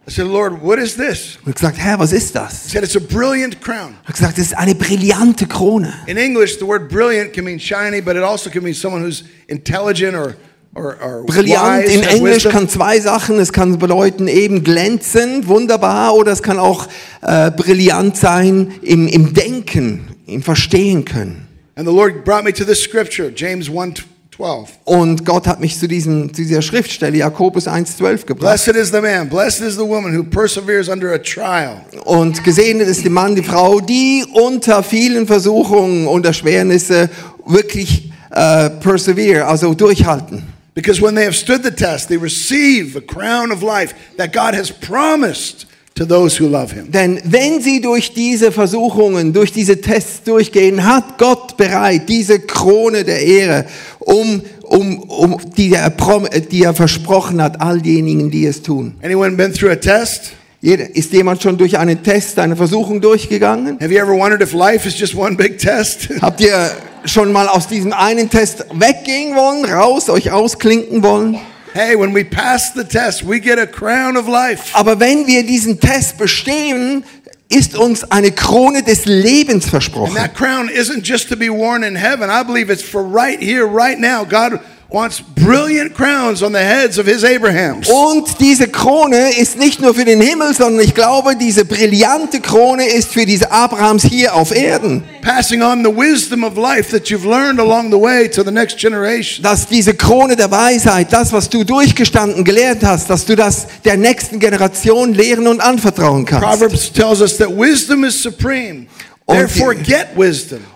[0.05, 1.39] I said, Lord, what is this?
[1.47, 3.95] Und gesagt, Herr, was ist He said, it's a brilliant crown.
[4.03, 5.95] Habe gesagt, das ist eine brillante Krone.
[6.07, 9.23] In English, the word brilliant can mean shiny, but it also can mean someone who's
[9.47, 10.35] intelligent or,
[10.75, 13.39] or, or Brillant wise, in Englisch kann zwei Sachen.
[13.39, 16.89] Es kann bedeuten eben glänzend, wunderbar, oder es kann auch
[17.21, 21.47] äh, brillant sein im, im Denken, im Verstehen können.
[21.77, 24.03] And the Lord brought me to this scripture, James 1
[24.37, 24.71] 12.
[24.85, 28.65] Und Gott hat mich zu, diesem, zu dieser Schriftstelle, Jakobus 1,12 gebracht.
[28.65, 31.85] Blessed is the man, blessed is the woman who perseveres under a trial.
[32.05, 37.11] Und gesegnet ist der Mann, die Frau, die unter vielen Versuchungen und Erschwernisse
[37.47, 40.43] wirklich äh, persevere, also durchhalten.
[40.75, 44.55] Because when they have stood the test, they receive a crown of life that God
[44.55, 46.91] has promised to those who love him.
[46.91, 53.05] Denn wenn sie durch diese Versuchungen, durch diese Tests durchgehen, hat Gott bereit diese Krone
[53.05, 53.67] der Ehre,
[53.99, 58.95] um, um, um die, er, prom- die er versprochen hat, all diejenigen, die es tun.
[59.03, 60.33] Anyone been through a test?
[60.65, 63.79] Jeder, ist jemand schon durch einen Test, eine Versuchung durchgegangen?
[63.81, 66.09] Have you ever wondered if life is just one big test?
[66.23, 66.71] Habt ihr
[67.05, 71.37] schon mal aus diesem einen Test weggehen wollen, raus, euch ausklinken wollen?
[71.75, 74.73] Hey, when we pass the test, we get a crown of life.
[74.75, 77.05] Aber wenn wir diesen Test bestehen,
[77.49, 80.15] ist uns eine Krone des Lebens And versprochen.
[80.15, 82.31] that crown isn't just to be worn in heaven.
[82.31, 84.25] I believe it's for right here, right now.
[84.25, 84.61] God
[84.93, 87.89] wants brilliant crowns on the heads of his Abrahams.
[87.89, 92.87] Und diese Krone ist nicht nur für den Himmel, sondern ich glaube, diese brillante Krone
[92.87, 95.03] ist für diese Abrahams hier auf Erden.
[95.23, 98.79] Passing on the wisdom of life that you've learned along the way to the next
[98.79, 99.43] generation.
[99.43, 103.97] Dass diese Krone der Weisheit, das, was du durchgestanden, gelernt hast, dass du das der
[103.97, 106.47] nächsten Generation lehren und anvertrauen kannst.
[106.47, 108.87] Proverbs tells us that wisdom is supreme.
[109.27, 109.49] Und.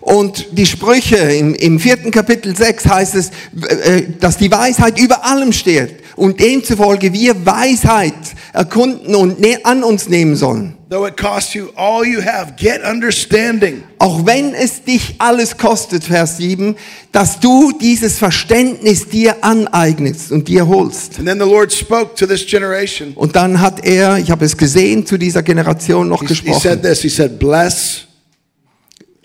[0.00, 3.30] Und die Sprüche im, im vierten Kapitel 6 heißt es,
[3.68, 8.14] äh, dass die Weisheit über allem steht und demzufolge wir Weisheit
[8.52, 10.76] erkunden und ne an uns nehmen sollen.
[10.88, 13.82] Though it costs you all you have, get understanding.
[13.98, 16.76] Auch wenn es dich alles kostet, Vers 7,
[17.10, 21.18] dass du dieses Verständnis dir aneignest und dir holst.
[21.18, 23.14] And then the Lord spoke to this generation.
[23.14, 26.44] Und dann hat er, ich habe es gesehen, zu dieser Generation noch He, he said
[26.44, 26.82] gesprochen.
[26.82, 28.05] this He said, Bless,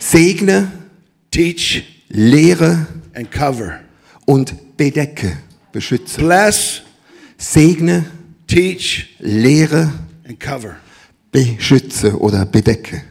[0.02, 0.72] Segne,
[1.30, 3.82] teach, lehre and cover.
[4.26, 5.38] und bedecke,
[5.72, 6.20] beschütze.
[6.20, 6.82] Bless,
[7.38, 8.06] Segne,
[8.48, 9.94] teach, lehre,
[10.28, 10.78] and cover.
[11.32, 13.04] beschütze oder bedecke.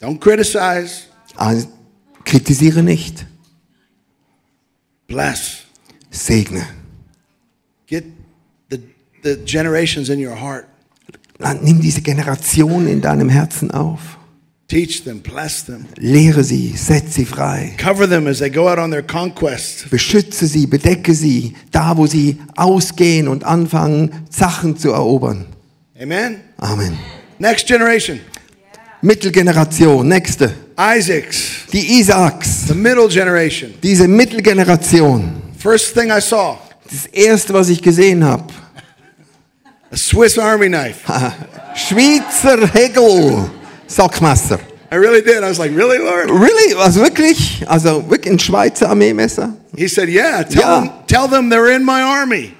[0.00, 1.04] Don't criticize.
[1.34, 1.66] Also,
[2.24, 3.24] kritisiere nicht,
[5.06, 5.62] Bless.
[6.10, 6.66] segne.
[7.86, 8.04] Get
[8.70, 8.78] the,
[9.22, 10.66] the generations in your heart.
[11.62, 14.17] Nimm diese Generation in deinem Herzen auf.
[14.68, 15.86] Teach them, bless them.
[15.96, 17.72] Lehre sie, setz sie frei.
[17.78, 19.88] Cover them as they go out on their conquest.
[19.88, 25.46] Beschütze sie, bedecke sie, da wo sie ausgehen und anfangen, Sachen zu erobern.
[25.98, 26.42] Amen.
[26.58, 26.98] Amen.
[27.38, 28.20] Next generation.
[29.00, 30.52] Mittelgeneration, nächste.
[30.78, 31.66] Isaacs.
[31.72, 33.72] Die Isaaks, The middle generation.
[33.82, 35.40] diese Mittelgeneration.
[35.58, 36.58] First thing I saw,
[36.90, 38.44] Das erste, was ich gesehen habe.
[39.90, 41.10] a Swiss Army knife.
[41.74, 43.48] Schweizer Hegel
[43.88, 44.60] Sackmesser.
[44.90, 45.42] I really did.
[45.42, 46.30] I was like, really, Lord?
[46.30, 46.74] Really?
[46.74, 47.62] Also wirklich?
[47.66, 49.54] Also wirklich ein Schweizer Armeemesser?
[49.76, 50.42] He said, yeah.
[50.44, 50.80] Tell Yeah.
[50.80, 52.52] them, tell them they're in my army.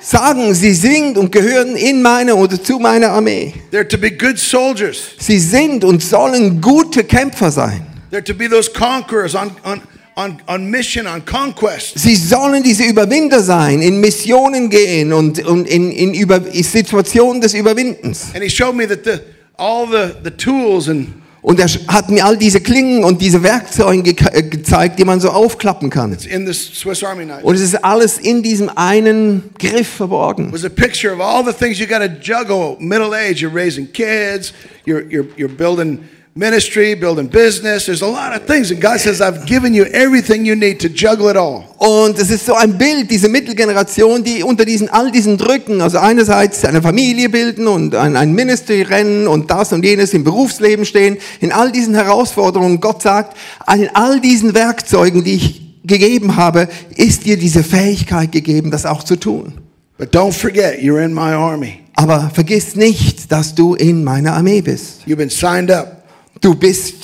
[0.00, 3.52] Sagen, sie sind und gehören in meine oder zu meiner Armee.
[3.72, 4.98] They're to be good soldiers.
[5.18, 7.84] Sie sind und sollen gute Kämpfer sein.
[8.12, 9.80] They're to be those conquerors on, on,
[10.16, 11.98] on, on mission, on conquest.
[11.98, 17.54] Sie sollen diese Überwinder sein, in Missionen gehen und, und in, in Über Situationen des
[17.54, 18.26] Überwindens.
[18.34, 19.18] And he showed me that the,
[19.58, 21.08] all the, the tools and
[21.40, 25.20] Und er hat mir all diese Klingen und diese Werkzeuge ge äh, gezeigt, die man
[25.20, 26.16] so aufklappen kann.
[26.28, 30.52] in this Swiss Army knife Und es ist alles in diesem einen Griff verborgen.
[30.52, 32.76] was a picture of all the things you got to juggle.
[32.80, 34.52] Middle age, you're raising kids,
[34.84, 36.00] you're, you're, you're building
[36.38, 37.86] ministry, building business.
[37.86, 38.70] There's a lot of things.
[38.70, 41.64] And God says, I've given you everything you need to juggle it all.
[41.78, 45.98] Und es ist so ein Bild, diese Mittelgeneration, die unter diesen, all diesen Drücken, also
[45.98, 50.84] einerseits eine Familie bilden und ein, ein Ministry rennen und das und jenes im Berufsleben
[50.84, 52.80] stehen, in all diesen Herausforderungen.
[52.80, 53.36] Gott sagt,
[53.74, 59.02] in all diesen Werkzeugen, die ich gegeben habe, ist dir diese Fähigkeit gegeben, das auch
[59.02, 59.54] zu tun.
[59.98, 61.80] But don't forget, you're in my army.
[61.96, 65.00] Aber vergiss nicht, dass du in meiner Armee bist.
[65.04, 65.97] You've been signed up.
[66.40, 66.96] Du bist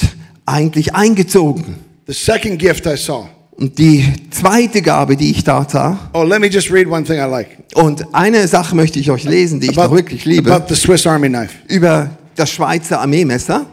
[0.46, 1.76] eigentlich eingezogen.
[2.06, 3.26] The second gift I saw.
[3.56, 7.16] Und die zweite Gabe, die ich da sah, Oh, let me just read one thing
[7.18, 10.66] I like und eine Sache möchte ich euch lesen, die ich doch wirklich liebe, about
[10.68, 11.54] the Swiss Army knife.
[11.68, 13.66] über das Schweizer Armeemesser.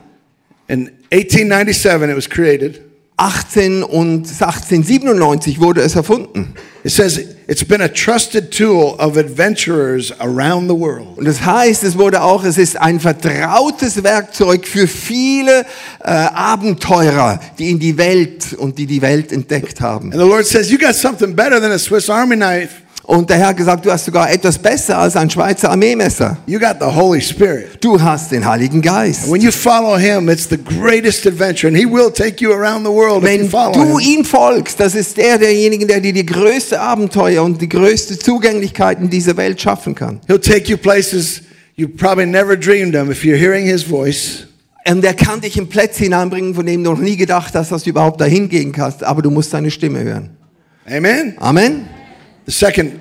[0.68, 2.80] In 1897, it was created.
[3.22, 6.56] 18 und 1897 wurde es erfunden.
[6.84, 11.20] It says it's been a trusted tool of adventurers around the world.
[11.20, 15.62] Und das heißt, es wurde auch, es ist ein vertrautes Werkzeug für viele
[16.00, 20.12] äh, Abenteurer, die in die Welt und die die Welt entdeckt haben.
[20.12, 22.82] And the Lord says, You got something better than a Swiss Army knife.
[23.12, 26.38] Und der Herr hat gesagt, du hast sogar etwas besser als ein Schweizer Armeemesser.
[26.48, 27.84] You got the Holy Spirit.
[27.84, 29.30] Du hast den Heiligen Geist.
[29.30, 32.90] When you follow Him, it's the greatest adventure, and He will take you around the
[32.90, 34.20] world if you Wenn follow du Him.
[34.20, 39.02] ihm folgst, das ist der derjenige, der dir die größte Abenteuer und die größte Zugänglichkeit
[39.02, 40.22] in dieser Welt schaffen kann.
[40.30, 41.42] He'll take you places
[41.76, 44.48] you probably never dreamed of if you're hearing His voice.
[44.88, 47.84] Und er kann dich in Plätze hineinbringen, von denen du noch nie gedacht hast, dass
[47.84, 50.30] du überhaupt dahin gehen kannst, aber du musst seine Stimme hören.
[50.86, 51.34] Amen.
[51.40, 51.90] Amen.
[52.46, 52.94] The second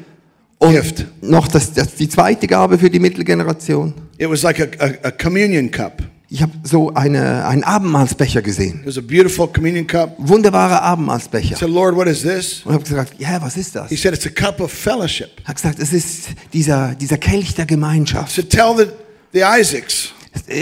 [0.58, 1.06] Und gift.
[1.22, 3.94] noch das, das, die zweite Gabe für die Mittelgeneration.
[4.18, 6.02] It was like a, a, a communion cup.
[6.32, 8.80] Ich habe so eine, einen Abendmahlsbecher gesehen.
[8.82, 10.14] It was a beautiful communion cup.
[10.18, 11.56] Wunderbarer I Abendmahlsbecher.
[11.56, 12.62] said, Lord, what is this?
[12.64, 13.88] Und habe gesagt, ja, was ist das?
[13.88, 15.28] He said, It's a cup of fellowship.
[15.44, 18.36] Er hat gesagt, es ist dieser, dieser Kelch der Gemeinschaft.
[18.36, 18.92] To tell the,
[19.32, 20.10] the Isaacs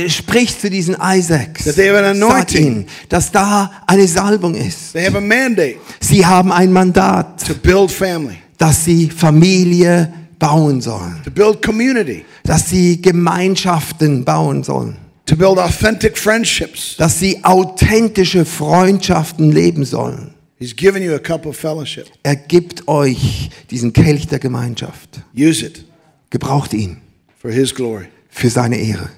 [0.08, 1.64] spricht zu diesen Isaacs.
[1.64, 4.92] That they have an Sagt ihnen, dass da eine Salbung ist.
[4.94, 10.80] they have a mandate Sie haben ein Mandat, to build family, dass sie Familie bauen
[10.80, 11.20] sollen.
[11.24, 14.96] to build community, Dass sie Gemeinschaften bauen sollen.
[15.26, 16.96] to build authentic friendships.
[16.96, 20.34] Dass sie authentische Freundschaften leben sollen.
[20.58, 22.06] He's given you a cup of fellowship.
[22.24, 25.20] Er gibt euch diesen Kelch der Gemeinschaft.
[25.36, 25.84] Use it
[26.30, 26.98] Gebraucht ihn
[27.40, 28.06] for His glory.
[28.28, 29.08] für seine Ehre.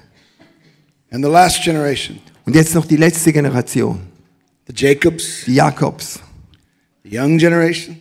[1.11, 3.99] And the last generation, Und jetzt noch die letzte Generation,
[4.67, 6.19] the Jacobs, die Jakobs
[7.03, 7.97] the young generation.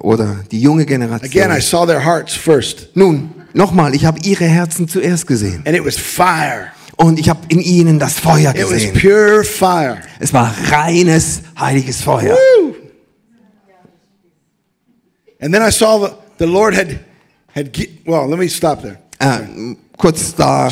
[0.00, 1.60] Oder die junge Again, I Generation.
[1.62, 5.62] saw their hearts first, Nun, nochmal, ich habe ihre Herzen zuerst gesehen.
[5.66, 6.68] and it was fire.
[6.96, 8.94] Und ich habe in ihnen das Feuer It was gesehen.
[8.94, 9.98] pure fire.
[10.20, 12.34] Es war reines, heiliges Feuer.
[12.60, 12.74] Woo!
[15.40, 17.00] And then I saw the, the Lord had,
[17.54, 17.76] had,
[18.06, 18.98] well, let me stop there.
[19.18, 20.70] Äh, kurz da,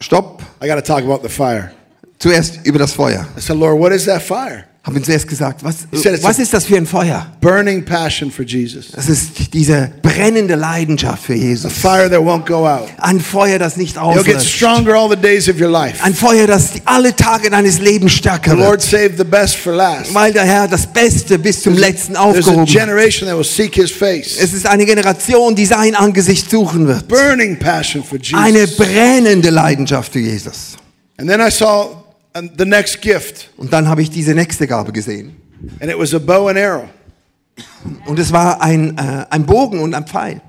[0.00, 0.42] stopp.
[0.60, 1.72] I got to talk about the fire.
[2.18, 3.26] Zuerst über das Feuer.
[3.36, 4.64] I said, Lord, what is that fire?
[4.88, 7.26] Habe ihn zuerst gesagt, was, was a- ist das für ein Feuer?
[7.40, 8.90] Burning passion for Jesus.
[8.92, 11.72] Das ist diese brennende Leidenschaft für A Jesus.
[11.72, 12.88] fire that won't go out.
[12.98, 14.56] Ein Feuer, das nicht You'll get auslöscht.
[14.56, 16.02] stronger all the days of your life.
[16.02, 18.82] Ein Feuer, das alle Tage deines Lebens The stärker Lord wird.
[18.82, 20.14] saved the best for last.
[20.14, 22.68] Weil der Herr das Beste bis zum Letzten There's a aufgehoben hat.
[22.68, 24.36] generation that will seek His face.
[24.40, 27.06] Es ist eine Generation, die sein Angesicht suchen wird.
[27.08, 28.76] Burning passion for Eine Jesus.
[28.76, 30.76] brennende Leidenschaft für Jesus.
[31.18, 32.04] And then I saw
[32.56, 35.36] the next gift, Und dann habe ich diese nächste Gabe gesehen.
[35.80, 36.84] and it was a bow and arrow.
[38.06, 40.40] Und es war ein, äh, ein Bogen und ein Pfeil.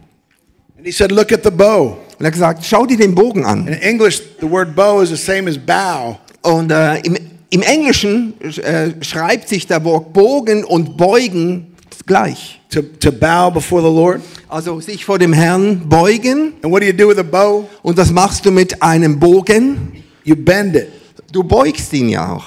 [0.77, 1.97] And He said, Look at the bow.
[2.17, 3.67] Und er hat gesagt, schau dir den Bogen an.
[3.67, 6.17] In English, the word bow is the same as bow.
[6.41, 7.17] Und äh, im,
[7.49, 12.59] im Englischen äh, schreibt sich der Wort Bogen und Beugen gleich.
[12.69, 14.21] to, to bow before the Lord.
[14.47, 16.53] Also sich vor dem Herrn beugen.
[16.61, 17.67] And what do you do with a bow?
[17.81, 20.03] Und das machst du mit einem Bogen.
[20.23, 20.87] You bend it.
[21.31, 22.45] Du beugst ihn ja auch.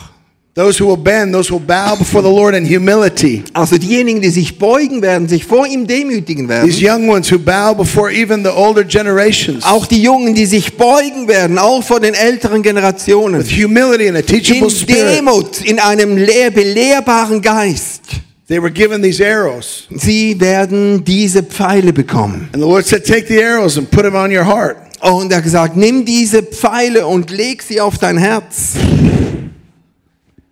[0.54, 3.42] Those who will bend, those who will bow before the Lord in humility.
[3.54, 6.68] Also diejenigen, die sich beugen werden, sich vor ihm demütigen werden.
[6.68, 10.76] These young ones who bow before even the older generations Auch die Jungen, die sich
[10.76, 13.38] beugen werden, auch vor den älteren Generationen.
[13.40, 15.16] with humility and a teachable In spirit.
[15.16, 18.02] Demut, in einem lehr belehrbaren Geist.
[18.48, 19.86] They were given these arrows.
[19.88, 22.50] Sie werden diese Pfeile bekommen.
[22.52, 24.76] And the Lord said, Take the arrows and put them on your heart.
[25.02, 28.74] Und er hat gesagt, nimm diese Pfeile und leg sie auf dein Herz.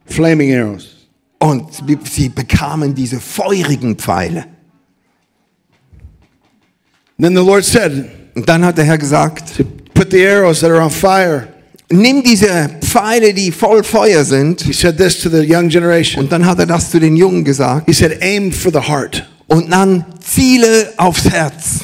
[0.06, 0.88] Flaming arrows.
[1.38, 1.68] Und
[2.10, 4.44] sie bekamen diese feurigen Pfeile.
[7.18, 10.82] Then the Lord said, Und dann hat der Herr gesagt, Put the arrows that are
[10.82, 11.46] on fire.
[11.92, 14.62] nimm diese Pfeile, die voll Feuer sind.
[14.62, 16.24] He said this to the young generation.
[16.24, 17.86] Und dann hat er das zu den Jungen gesagt.
[17.86, 19.28] He said, Aim for the heart.
[19.46, 21.82] Und dann ziele aufs Herz.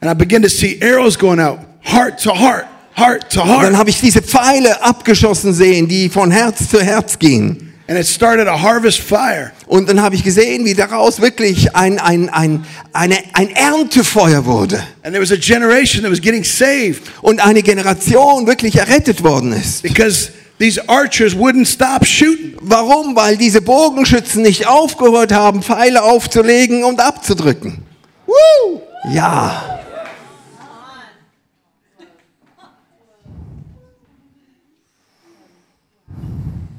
[0.00, 2.66] And I began to see arrows going out, heart to heart,
[2.96, 3.76] heart to Und dann heart.
[3.76, 7.68] habe ich diese Pfeile abgeschossen sehen, die von Herz zu Herz gingen.
[7.88, 9.50] And it started a harvest fire.
[9.66, 14.76] Und dann habe ich gesehen, wie daraus wirklich ein, ein, ein, eine, ein Erntefeuer wurde.
[15.02, 19.52] And there was a generation that was getting saved Und eine Generation wirklich errettet worden
[19.52, 19.82] ist.
[19.82, 22.54] because these archers wouldn't stop shooting.
[22.62, 23.16] Warum?
[23.16, 27.82] Weil diese Bogenschützen nicht aufgehört haben, Pfeile aufzulegen und abzudrücken.
[28.26, 28.80] Woo!
[29.12, 29.80] Ja.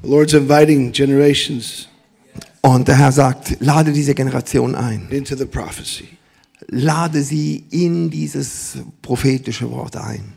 [0.04, 1.88] The Lord's inviting generations
[2.60, 5.08] Und der Herr sagt, lade diese Generation ein.
[5.10, 6.08] into the prophecy.
[6.68, 10.34] Lade sie in dieses prophetische Wort ein.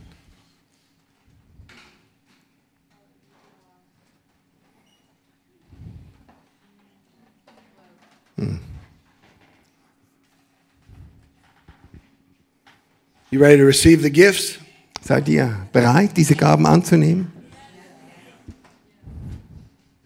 [13.29, 14.57] You ready to receive the gifts?
[15.01, 17.31] Seid ihr bereit, diese Gaben anzunehmen?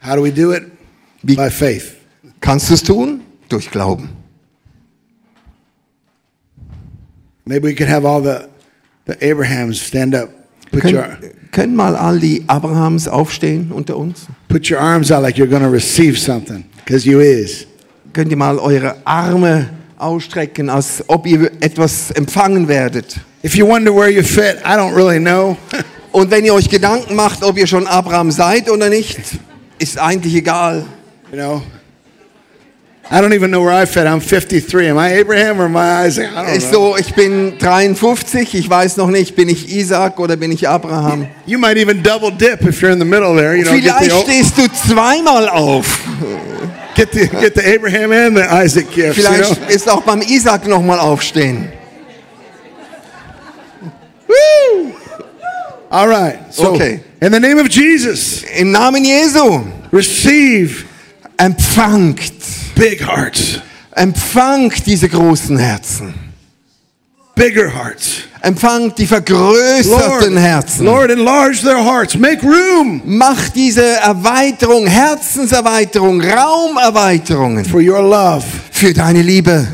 [0.04, 0.64] How do we do it?
[1.24, 1.96] Wie- By faith.
[2.40, 3.22] Kannst du es tun?
[3.50, 4.10] Durch Glauben.
[7.46, 8.48] Maybe we could have all the,
[9.06, 10.30] the Abrahams stand up.
[10.72, 14.28] Put your, Können, können mal all die Abrahams aufstehen unter uns?
[14.48, 17.66] put your arms out like you're going to receive something, because you is.
[18.14, 23.20] Könnt ihr mal eure Arme ausstrecken, als ob ihr etwas empfangen werdet?
[23.44, 25.58] If you wonder where you fit, I don't really know.
[26.12, 29.20] Und wenn ihr euch Gedanken macht, ob ihr schon Abraham seid oder nicht,
[29.82, 30.86] ist eigentlich egal.
[31.32, 31.62] you know,
[33.10, 34.06] I don't even know where I fit.
[34.06, 34.88] I'm 53.
[34.90, 36.30] Am I Abraham or am I Isaac?
[36.32, 36.94] I don't Ist know.
[36.94, 41.28] so, ich bin 53, ich weiß noch nicht, bin ich Isaac oder bin ich Abraham?
[41.46, 43.56] You might even double dip if you're in the middle there.
[43.56, 46.00] You know, Vielleicht stehst du zweimal auf.
[46.96, 49.18] get the get the Abraham and the Isaac gifts.
[49.18, 49.34] You know?
[49.34, 51.70] Vielleicht ist auch beim Isaac nochmal aufstehen.
[54.28, 54.94] Woo!
[55.92, 56.40] All right.
[56.52, 57.02] So, Okay.
[57.22, 59.62] in the name of Jesus, Im Namen Jesu,
[59.92, 60.86] receive
[61.38, 62.32] empfangt,
[62.76, 63.60] big hearts,
[63.96, 66.14] empfangt diese großen Herzen.
[67.36, 68.24] bigger hearts.
[68.44, 70.86] Empfangt die vergrößerten Herzen.
[70.86, 72.16] Lord, enlarge their hearts.
[72.16, 79.68] Make room Mach diese Erweiterung, Herzenserweiterung, Raumerweiterungen for your love für deine Liebe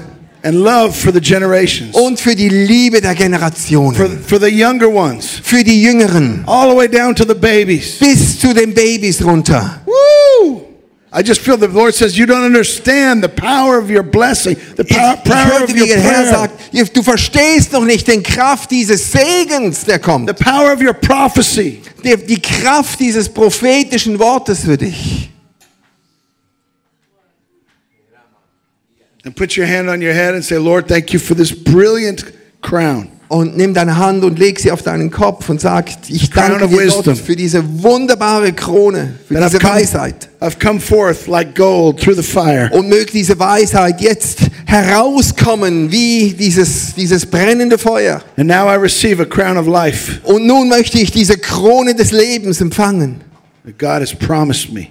[0.48, 4.90] and love for the generations, und für die Liebe der for, Generationen, for the younger
[4.90, 7.98] ones, für die Jüngeren, all the way down to the babies.
[8.00, 9.82] bis zu den Babys runter.
[9.86, 10.62] Woo!
[11.14, 14.84] I just feel the Lord says, You don't understand the power of your blessing, the
[14.84, 18.22] Ich, power, ich power hörte, of your Herr prayer, sagt, du verstehst noch nicht den
[18.22, 20.30] Kraft dieses Segens, der kommt.
[20.30, 21.82] the power of your prophecy.
[22.04, 25.30] Die, die Kraft dieses prophetischen Wortes für dich.
[29.28, 32.24] And put your hand on your head and say, Lord, thank you for this brilliant
[32.62, 33.10] crown.
[33.28, 36.88] Und nimm deine Hand und leg sie auf deinen Kopf und sag, ich danke dir.
[36.88, 40.30] Gott für diese wunderbare Krone, für That I've diese come, Weisheit.
[40.40, 42.70] I've come forth like gold through the fire.
[42.72, 48.22] Und möge diese Weisheit jetzt herauskommen wie dieses, dieses brennende Feuer.
[48.38, 52.12] And now I receive a crown of life Und nun möchte ich diese Krone des
[52.14, 53.20] Lebens empfangen.
[53.66, 54.88] that God has promised me.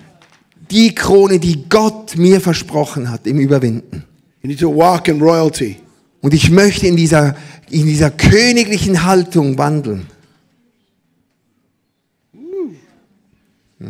[0.70, 4.04] Die Krone, die Gott mir versprochen hat im Überwinden.
[4.46, 5.74] You need to walk in royalty.
[6.20, 7.34] Und ich möchte in dieser,
[7.68, 10.06] in dieser königlichen Haltung wandeln.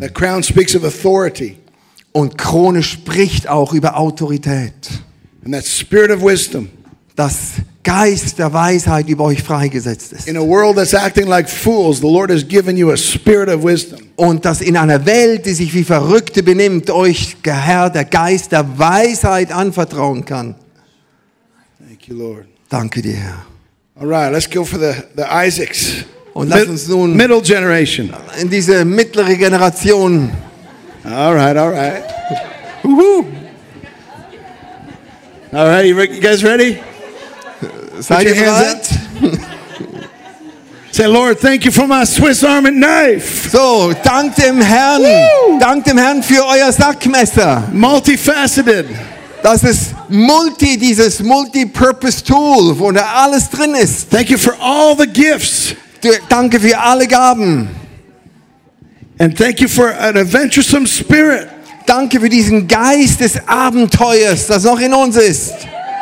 [0.00, 1.58] That crown speaks of authority
[2.12, 4.72] Und Krone spricht auch über Autorität.
[5.44, 6.70] and that spirit of wisdom.
[7.16, 7.56] Das
[7.86, 10.26] Geist der Weisheit über euch freigesetzt ist.
[10.26, 13.62] In a world that's acting like fools, the Lord has given you a spirit of
[13.62, 14.00] wisdom.
[14.16, 18.50] Und dass in einer Welt, die sich wie Verrückte benimmt, euch der Herr, der Geist
[18.50, 20.56] der Weisheit anvertrauen kann.
[21.78, 22.46] Thank you, Lord.
[22.68, 23.46] Danke dir, Herr.
[24.00, 26.04] All right, let's go for the, the Isaacs.
[26.34, 28.12] Und lass uns nun- middle generation.
[28.40, 30.32] In diese mittlere Generation.
[31.04, 32.02] All right, all right.
[32.82, 33.24] Uhu.
[35.52, 36.78] All right, you guys ready?
[38.00, 38.90] Seid your ihr hands?
[40.92, 43.50] Say, Lord, thank you for my Swiss Army knife.
[43.50, 45.02] So, dank dem Herrn.
[45.02, 45.58] Woo.
[45.58, 47.64] Dank dem Herrn für euer Sackmesser.
[47.70, 48.86] Multifaceted.
[49.42, 54.10] Das ist Multi, dieses Multi-Purpose Tool, wo da alles drin ist.
[54.10, 55.74] Thank you for all the gifts.
[56.30, 57.68] Danke für alle Gaben.
[59.18, 61.48] And thank you for an adventuresome spirit.
[61.84, 65.52] Danke für diesen Geist des Abenteuers, das noch in uns ist.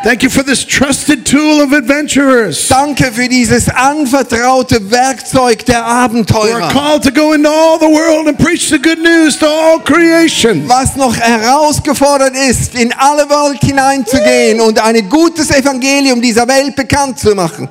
[0.04, 6.52] Thank you for this trusted tool of adventurers Danke für dieses anvertraute Werkzeug der who
[6.52, 9.80] are called to go into all the world and preach the good news to all
[9.80, 10.68] creation.
[10.68, 17.18] was noch herausgefordert ist, in alle Welt hineinzugehen und ein gutes Evangelium dieser Welt bekannt
[17.18, 17.70] zu machen.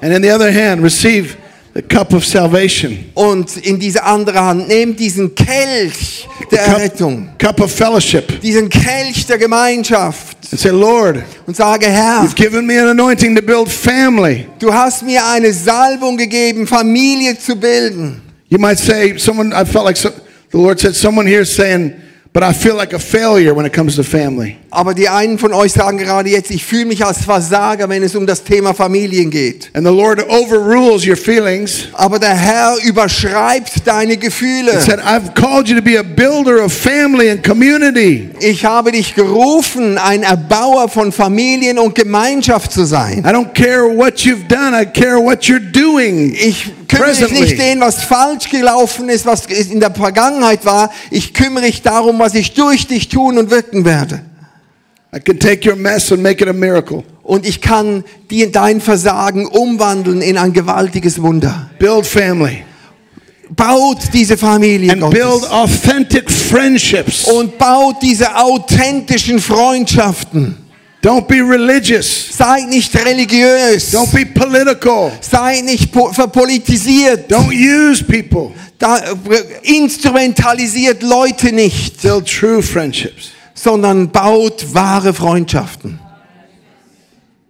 [0.00, 1.36] And in the other hand, receive
[1.74, 7.56] the cup of salvation, Und in diese andere Hand nehmt diesen Kelch der Errettung, cup,
[7.56, 12.64] cup of fellowship, diesen Kelch der Gemeinschaft and say, Lord, und sage, Herr, you've given
[12.64, 14.46] me an anointing to build family.
[14.60, 18.20] du hast mir eine Salbung gegeben, Familie zu bilden.
[18.48, 20.10] You might say, someone, I felt like so,
[20.52, 21.92] the Lord said, someone here is saying,
[22.32, 24.58] but I feel like a failure when it comes to family.
[24.74, 28.16] Aber die einen von euch sagen gerade jetzt, ich fühle mich als Versager, wenn es
[28.16, 29.70] um das Thema Familien geht.
[29.72, 34.80] And the Lord overrules your feelings Aber der Herr überschreibt deine Gefühle.
[34.80, 38.30] said, I've called you to be a builder of family and community.
[38.40, 43.20] Ich habe dich gerufen, ein Erbauer von Familien und Gemeinschaft zu sein.
[43.20, 46.34] I don't care what you've done, I care what you're doing.
[46.34, 50.90] Ich kümmere mich nicht den, was falsch gelaufen ist, was in der Vergangenheit war.
[51.12, 54.20] Ich kümmere mich darum, was ich durch dich tun und wirken werde.
[55.14, 57.04] I can take your mess and make it a miracle.
[57.22, 61.70] Und ich kann die, dein Versagen umwandeln in ein gewaltiges Wunder.
[61.78, 62.64] Build family
[63.50, 65.50] Baut diese Familie and build Gottes.
[65.50, 67.24] authentic friendships.
[67.24, 70.56] Und baut diese authentischen Freundschaften.
[71.02, 72.28] Don't be religious.
[72.36, 73.92] Seid nicht religiös.
[73.94, 75.12] Don't be political.
[75.20, 77.30] Seid nicht po- verpolitisiert.
[77.30, 78.52] Don't use people.
[78.78, 79.00] Da,
[79.62, 83.30] instrumentalisiert Leute nicht, Build true friendships.
[83.54, 86.00] Sondern baut wahre Freundschaften.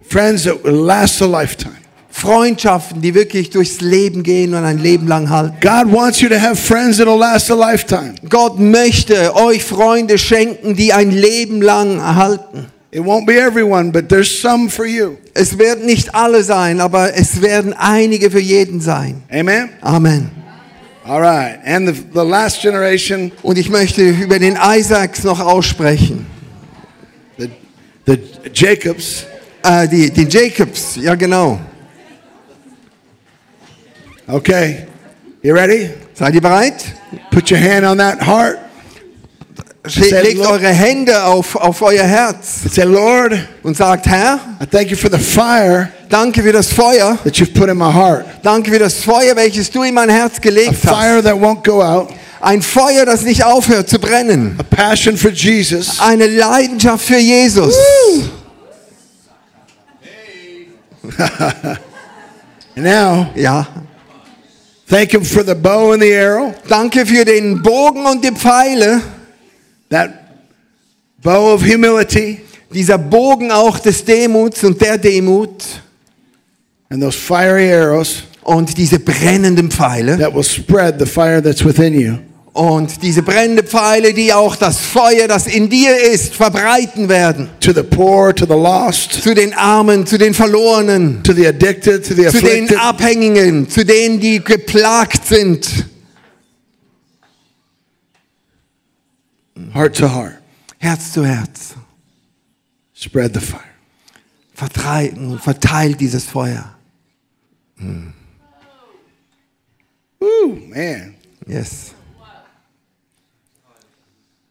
[0.06, 1.76] Friends that will last a lifetime.
[2.10, 5.56] Freundschaften, die wirklich durchs Leben gehen und ein Leben lang halten.
[5.60, 8.14] God wants you to have friends that'll last a lifetime.
[8.28, 12.66] Gott möchte euch Freunde schenken, die ein Leben lang erhalten.
[12.92, 15.16] It won't be everyone, but there's some for you.
[15.34, 19.24] Es werden nicht alle sein, aber es werden einige für jeden sein.
[19.28, 19.70] Amen?
[19.80, 20.43] Amen.
[21.06, 21.58] All right.
[21.64, 26.26] And the, the last generation, Und ich möchte über den Isaacs noch aussprechen.
[27.36, 27.50] the,
[28.06, 28.18] the
[28.52, 29.26] Jacobs,
[29.62, 31.58] Äh, die, die Jacobs, ja genau.
[34.28, 34.86] okay.
[35.42, 35.90] You ready?
[36.14, 36.84] Seid ihr bereit?
[37.30, 38.58] Put your hand on that heart.
[39.86, 44.90] Legt Lord- eure Hände auf, auf euer Herz Say, Lord, und sagt, Herr, I thank
[44.90, 47.18] you for the fire danke für das Feuer.
[47.24, 48.24] that you've put in my heart.
[48.42, 50.94] Danke für das Feuer, welches du in mein Herz A gelegt hast.
[50.94, 52.08] fire that won't go out.
[52.40, 54.56] Ein Feuer, das nicht aufhört zu brennen.
[54.58, 55.98] A passion for Jesus.
[56.00, 57.74] Eine Leidenschaft für Jesus.
[62.76, 63.66] Now, Ja.
[64.88, 66.54] thank him for the bow and the arrow.
[66.68, 69.00] Danke für den Bogen und die Pfeile.
[69.94, 70.10] That
[71.22, 72.40] bow of humility
[72.72, 75.62] Dieser Bogen auch des Demuts und der Demut.
[76.90, 80.18] and those fiery arrows Und diese brennenden Pfeile.
[80.18, 82.14] that will spread the fire that's within you.
[82.52, 87.48] Und diese brennenden Pfeile, die auch das Feuer, das in dir ist, verbreiten werden.
[87.60, 92.06] To the poor, to the lost, Zu den Armen, zu den Verlorenen, to the addicted,
[92.06, 92.78] to the zu den afflicted.
[92.78, 95.66] Abhängigen, zu denen, die geplagt sind.
[99.74, 100.38] Heart to heart.
[100.78, 101.74] Herz zu Herz.
[102.94, 103.60] Spread the fire.
[104.54, 106.76] Vertreiben und verteilt dieses Feuer.
[107.76, 108.12] Mm.
[110.20, 111.16] Woo, man.
[111.46, 111.92] Yes.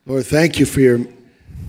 [0.05, 0.99] Lord, thank you for your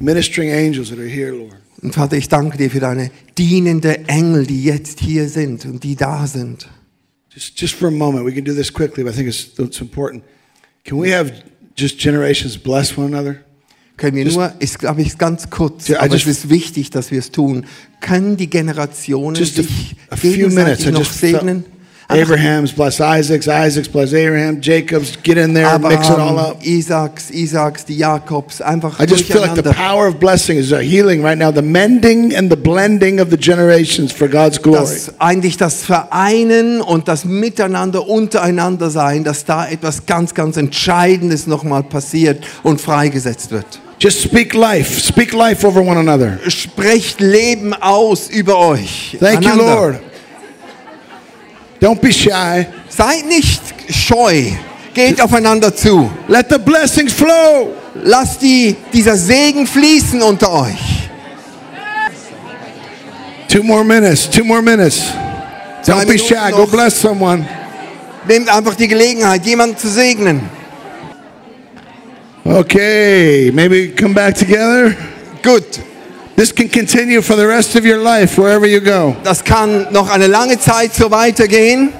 [0.00, 1.56] ministering angels that are here, Lord.
[1.80, 5.94] Und Vater, ich danke dir für deine dienende Engel, die jetzt hier sind und die
[5.94, 6.68] da sind.
[7.30, 9.80] Just, just for a moment, we can do this quickly, but I think it's, it's
[9.80, 10.24] important.
[10.84, 11.32] Can we have
[11.76, 13.36] just generations bless one another?
[13.96, 16.90] Können wir Just- nur, ist glaube ich ganz kurz, I aber es just- ist wichtig,
[16.90, 17.64] dass wir es tun.
[18.00, 21.64] Können die Generationen sich gegenseitig noch segnen?
[22.10, 26.62] Abraham's bless Isaac's, Isaac's bless Abraham, Jacob's, get in there, mix it all Abraham, up.
[26.62, 30.82] Isaaks, Isaaks, die Jakobs, einfach I just feel like the power of blessing is a
[30.82, 34.80] healing right now, the mending and the blending of the generations for God's glory.
[34.80, 41.46] dass eigentlich das Vereinen und das Miteinander untereinander sein, dass da etwas ganz, ganz Entscheidendes
[41.46, 43.66] nochmal passiert und freigesetzt wird.
[43.98, 46.38] Just speak life, speak life over one another.
[46.48, 49.16] Sprecht Leben aus über euch.
[49.18, 49.74] Thank you, einander.
[49.74, 50.00] Lord.
[51.84, 52.66] Don't be shy.
[52.88, 53.60] Seid nicht
[53.90, 54.52] scheu.
[54.94, 56.10] Geht aufeinander zu.
[56.28, 57.74] Let the blessings flow.
[58.02, 61.10] Lasst die, dieser Segen fließen unter euch.
[63.48, 65.12] Two more minutes, two more minutes.
[65.84, 66.50] Don't be shy.
[66.52, 67.46] Go bless someone.
[68.26, 70.40] Nehmt einfach die Gelegenheit, jemanden zu segnen.
[72.44, 74.96] Okay, maybe come back together.
[75.42, 75.80] Gut,
[76.36, 79.16] This can continue for the rest of your life, wherever you go.
[79.22, 81.92] das kann noch eine lange Zeit so weitergehen.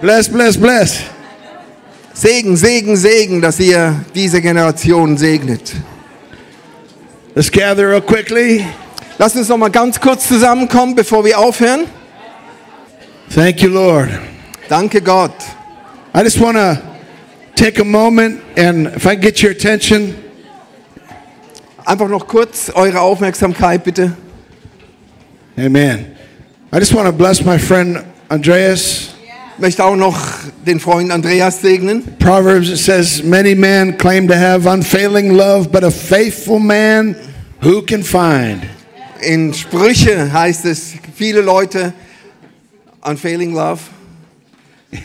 [0.00, 1.00] Bless, bless, bless.
[2.12, 5.72] Segen, Segen, Segen, dass ihr diese Generation segnet.
[7.34, 8.66] Let's gather real quickly.
[9.16, 11.86] Lasst uns noch mal ganz kurz zusammenkommen, bevor wir aufhören.
[13.32, 14.10] Thank you, Lord.
[14.68, 15.34] Danke Gott.
[16.14, 16.78] I just want to
[17.54, 20.14] take a moment and if I get your attention,
[21.84, 24.12] Einfach noch kurz eure Aufmerksamkeit bitte.
[25.56, 26.06] amen.
[26.72, 29.08] I just want to bless my friend Andreas.
[29.56, 30.16] Ich möchte auch noch
[30.66, 32.16] den Freund Andreas segnen.
[32.18, 37.14] Proverbs it says, Many men claim to have unfailing love, but a faithful man
[37.62, 38.62] who can find?
[39.20, 41.92] In Sprüche heißt es, viele Leute,
[43.02, 43.80] unfailing love.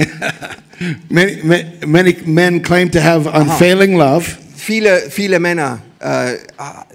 [1.10, 6.38] Many, ma- many men claim to have unfailing love, Viele, viele Männer äh,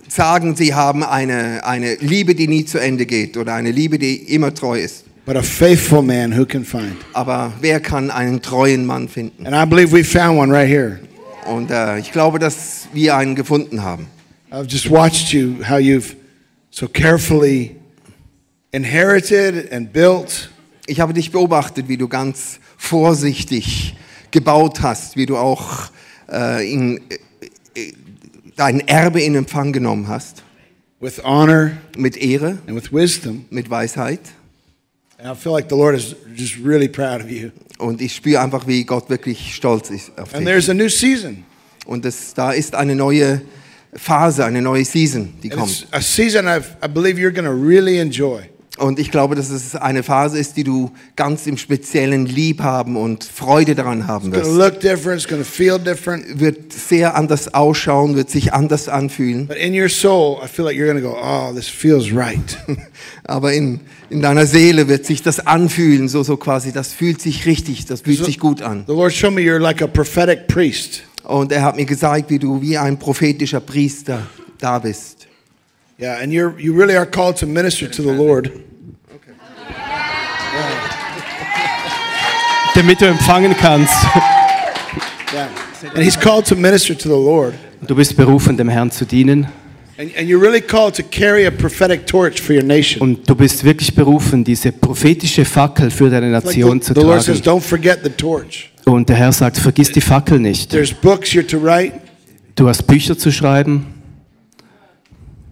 [0.09, 4.17] sagen, sie haben eine, eine Liebe, die nie zu Ende geht oder eine Liebe, die
[4.35, 5.05] immer treu ist.
[5.25, 6.97] but a faithful man who can find?
[7.13, 9.47] Aber wer kann einen treuen Mann finden?
[9.47, 10.99] And I believe we found one right here.
[11.47, 14.07] Und äh, ich glaube, dass wir einen gefunden haben.
[14.51, 16.17] I've just watched you, how you've
[16.71, 17.77] so carefully
[18.73, 20.51] inherited and built
[20.87, 23.95] Ich habe dich beobachtet, wie du ganz vorsichtig
[24.33, 25.91] gebaut hast, wie du auch
[26.31, 27.01] äh, in,
[27.77, 27.93] äh,
[28.63, 30.43] dein Erbe in Empfang genommen hast.
[31.01, 33.45] with honor Mit Ehre, and with wisdom.
[33.51, 34.21] mit Weisheit.
[35.19, 37.51] And I feel like the Lord is just really proud of you.
[37.79, 40.47] Und ich spüre einfach, wie Gott wirklich stolz ist auf And dich.
[40.47, 41.45] there's a new season.
[41.87, 43.43] Und das, da ist eine neue
[43.95, 45.87] Phase, eine neue Season, die And kommt.
[45.91, 48.43] a season I've, I believe you're going to really enjoy.
[48.79, 52.97] Und ich glaube, dass es eine Phase ist, die du ganz im Speziellen lieb haben
[52.97, 54.51] und Freude daran haben wirst.
[56.41, 59.51] Wird sehr anders ausschauen, wird sich anders anfühlen.
[59.89, 61.55] Soul, like go, oh,
[62.15, 62.59] right.
[63.25, 67.45] Aber in, in deiner Seele wird sich das anfühlen, so, so quasi, das fühlt sich
[67.45, 68.85] richtig, das fühlt sich gut an.
[68.87, 71.03] the Lord showed me you're like a prophetic priest.
[71.25, 74.27] Und er hat mir gezeigt, wie du wie ein prophetischer Priester
[74.59, 75.29] da bist.
[75.99, 78.51] Yeah, and you're, you really are called to minister to the Lord.
[82.75, 83.95] damit du empfangen kannst.
[85.33, 85.49] Yeah.
[85.95, 87.55] And He's called to minister to the Lord.
[87.87, 89.47] Du bist berufen, dem Herrn zu dienen.
[89.97, 93.01] And, you're really called to carry a prophetic torch for your nation.
[93.01, 97.01] Und du bist wirklich berufen, diese prophetische Fackel für deine Like Nation the, zu the
[97.01, 97.59] Lord says, tragen.
[97.59, 98.71] don't forget the torch.
[98.85, 100.71] Und der Herr sagt, vergiss die Fackel nicht.
[100.71, 101.99] There's books you're to write.
[102.55, 103.92] Du hast Bücher zu schreiben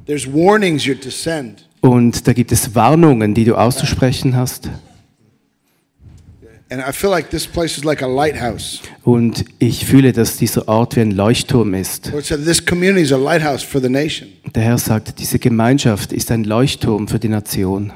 [0.06, 1.68] There's warnings you're to send.
[1.82, 4.68] und da gibt es Warnungen, die du auszusprechen hast.
[6.72, 8.80] And I feel like this place is like a lighthouse.
[9.02, 12.04] Und ich fühle, dass dieser Ort wie ein Leuchtturm ist.
[12.04, 14.28] The Lord said this community is a lighthouse for the nation.
[14.54, 17.92] Der Herr sagt, diese Gemeinschaft ist ein Leuchtturm für die Nation.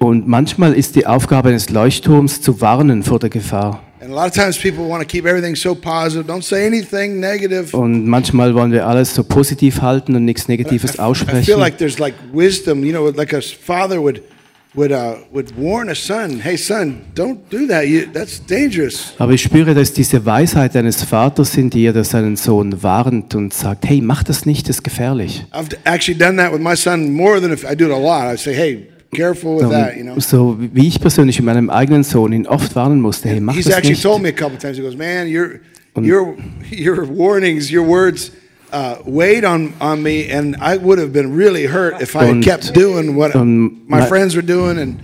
[0.00, 3.87] Und manchmal ist die Aufgabe eines Leuchtturms zu warnen vor der Gefahr.
[4.00, 6.26] And a lot of times people want to keep everything so positive.
[6.26, 7.76] Don't say anything negative.
[7.76, 11.58] Und manchmal wollen wir alles so positiv halten und nichts Negatives I feel aussprechen.
[11.58, 14.22] like there's like wisdom, you know, like a father would
[14.74, 17.86] would uh, would warn a son, "Hey son, don't do that.
[17.86, 22.36] You, that's dangerous." Aber ich spüre, dass diese Weisheit eines Vaters in dir, der seinen
[22.36, 25.44] Sohn warnt und sagt, hey, mach das nicht, das ist gefährlich.
[25.52, 28.32] I've actually done that with my son more than if I do it a lot.
[28.32, 30.18] I say, "Hey, careful with that," you know.
[30.18, 33.64] So wie ich persönlich mit meinem eigenen Sohn ihn oft warnen musste, hey, mach He's
[33.66, 34.02] das actually nicht.
[34.02, 34.76] told me a couple times.
[34.76, 35.60] He goes, "Man, your
[35.96, 36.36] your
[36.70, 38.32] your warnings, your words,
[38.72, 42.42] uh, weighed on, on me, and I would have been really hurt if I had
[42.44, 44.78] kept doing what my friends were doing.
[44.78, 45.00] And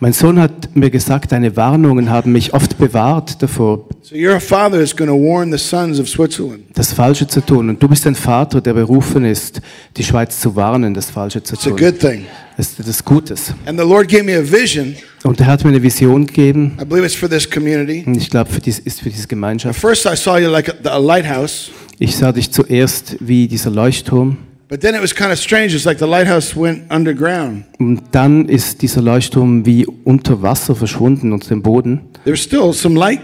[0.00, 4.40] Mein Sohn hat mir gesagt, deine Warnungen haben mich oft bewahrt davor, so you're a
[4.40, 6.64] father that's going to warn the sons of Switzerland.
[6.74, 7.68] das Falsche zu tun.
[7.68, 9.60] Und du bist ein Vater, der berufen ist,
[9.96, 11.78] die Schweiz zu warnen, das Falsche zu It's a tun.
[11.78, 12.26] good thing.
[12.56, 13.52] Das ist etwas Gutes.
[13.66, 14.94] And the Lord gave me a vision.
[15.24, 16.76] Und er hat mir eine Vision gegeben.
[16.80, 18.04] I believe it's for this community.
[18.06, 19.78] Und ich glaube, dies, ist für diese Gemeinschaft.
[19.80, 24.36] first, I saw you like a, a lighthouse, Ich sah dich zuerst wie dieser Leuchtturm.
[24.68, 25.74] but then it was kind of strange.
[25.74, 27.64] It's like the lighthouse went underground.
[27.78, 32.02] Und dann ist dieser Leuchtturm wie unter Wasser verschwunden, unter dem Boden.
[32.24, 33.20] There was still some light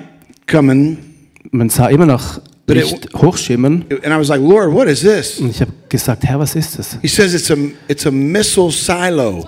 [0.51, 0.97] coming,
[1.51, 3.85] Man sah immer noch Licht hochschimmern.
[3.91, 5.39] and I was like, Lord, what is this?
[5.39, 6.97] Und ich habe gesagt, Herr, was ist das?
[7.03, 7.57] He says it's a
[7.89, 9.47] it's a missile silo,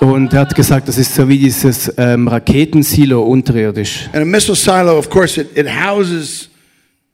[0.00, 4.08] Und er hat gesagt, das ist so wie dieses ähm, Raketensilo unterirdisch.
[4.12, 6.48] and a missile silo, of course, it, it houses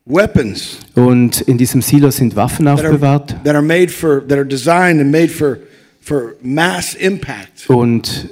[0.09, 4.39] weapons Und in diesem Silo sind Waffen that are, aufbewahrt that are made for that
[4.39, 5.59] are designed and made for
[6.01, 7.69] for mass impact.
[7.69, 8.31] und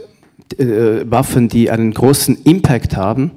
[0.59, 0.65] äh,
[1.11, 3.33] Waffen, die einen großen Impact haben.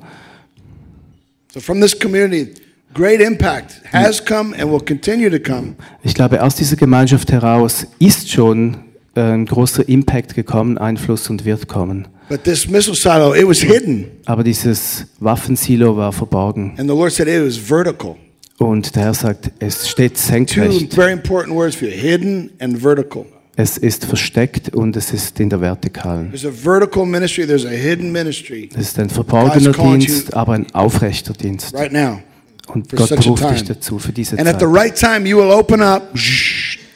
[1.53, 2.53] So from this community,
[2.93, 5.75] great impact has come and will continue to come.
[6.03, 8.77] Ich glaube, aus dieser Gemeinschaft heraus ist schon
[9.15, 12.07] äh, ein großer Impact gekommen, Einfluss und wird kommen.
[12.29, 16.75] But this missile silo, it was hidden, Aber dieses Waffensilo war verborgen.
[16.77, 18.15] and the Lord said it was vertical.
[18.59, 22.81] Und der Herr sagt, es steht Two senkrecht, very important words for you: hidden and
[22.81, 23.25] vertical.
[23.55, 26.31] es ist versteckt und es ist in der Vertikalen.
[26.33, 26.67] Es ist
[28.99, 31.73] ein verborgener Dienst, aber ein aufrechter Dienst.
[31.73, 32.21] right now.
[32.67, 34.75] Und Gott beruft dich dazu für diese And at the Zeit.
[34.75, 36.13] right time, you will open up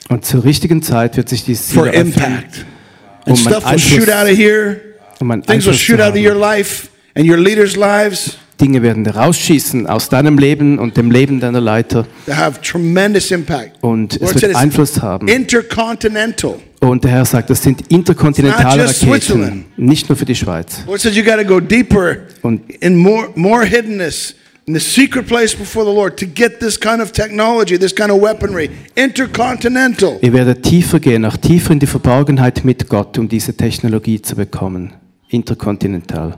[0.09, 2.43] Und zur richtigen Zeit wird sich die for Silo öffnen.
[3.25, 4.81] And um einen stuff will shoot out of here.
[5.21, 9.87] um Things will shoot out of your life and your leaders' lives Dinge werden rausschießen
[9.87, 12.07] aus deinem Leben und dem Leben deiner Leiter.
[13.81, 15.27] Und es wird Einfluss haben.
[15.27, 16.55] intercontinental.
[16.79, 20.83] Und der Herr sagt, das sind interkontinentale Raketen, nicht nur für die Schweiz.
[20.87, 24.35] Lord says you got to go deeper Und in more more hiddenness
[24.65, 28.11] in the secret place before the Lord to get this kind of technology, this kind
[28.11, 30.19] of weaponry, intercontinental.
[30.21, 34.35] ihr werdet tiefer gehen, auch tiefer in die Verborgenheit mit Gott, um diese Technologie zu
[34.37, 34.93] bekommen.
[35.29, 36.37] Interkontinental.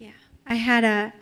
[0.00, 0.10] Yeah,
[0.48, 1.12] I had a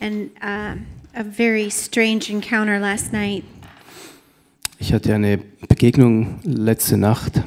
[0.00, 3.44] an um a very strange encounter last night.
[4.78, 5.38] Ich hatte eine
[5.68, 7.38] Begegnung letzte Nacht.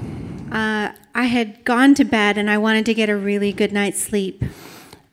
[0.52, 4.04] Uh, I had gone to bed and I wanted to get a really good night's
[4.06, 4.44] sleep,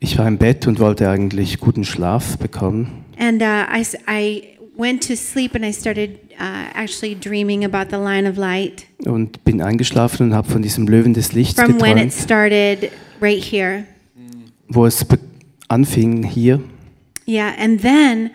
[0.01, 3.05] Ich war im Bett und wollte eigentlich guten Schlaf bekommen.
[3.19, 4.43] and uh, I I
[4.77, 9.43] went to sleep and I started uh, actually dreaming about the line of light Und
[9.45, 12.91] bin eingeschlafen und habe von diesem Löwen des Lichts from when it geträumt, started
[13.23, 13.85] right here.
[14.69, 15.19] wo es be-
[15.71, 16.61] anfing hier.
[17.27, 18.33] Yeah, and then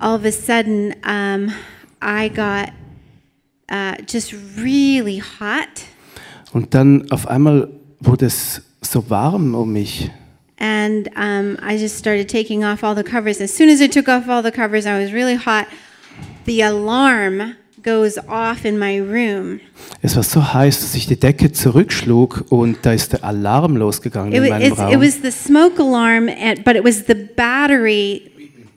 [0.00, 1.52] all of a sudden, um,
[2.00, 2.72] I got
[3.68, 5.84] uh, just really hot,
[6.52, 7.68] Und dann auf einmal
[8.00, 10.10] wurde es so warm um mich.
[10.58, 13.40] and um, I just started taking off all the covers.
[13.40, 15.66] As soon as I took off all the covers, I was really hot.
[16.44, 19.60] The alarm goes off in my room.
[20.02, 24.32] Es war so heiß, dass ich die Decke zurückschlug und da ist der Alarm losgegangen
[24.32, 25.02] It, in meinem it's- it Raum.
[25.02, 28.22] was the smoke alarm, and, but it was the battery,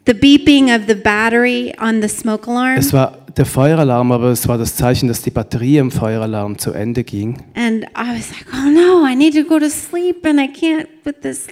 [0.05, 2.77] the beeping of the battery on the smoke alarm.
[2.77, 6.71] Es war der Feueralarm, aber es war das Zeichen, dass die Batterie im Feueralarm zu
[6.73, 7.37] Ende ging.
[7.55, 10.87] And I was like, oh no, I need to go to sleep and I can't
[11.05, 11.47] with this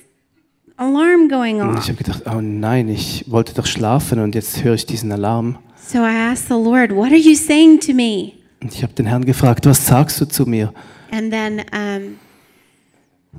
[0.77, 1.83] alarm going Und off.
[1.83, 5.59] ich habe gedacht, oh nein, ich wollte doch schlafen und jetzt höre ich diesen Alarm.
[5.87, 8.33] So I asked the Lord, what are you saying to me?
[8.61, 10.73] Und ich habe den Herrn gefragt, was sagst du zu mir?
[11.11, 12.17] And then um,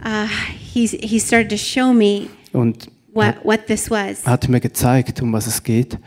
[0.05, 4.22] uh, he, he started to show me Und what, what this was.
[4.24, 5.99] er hat mir gezeigt, um was es geht.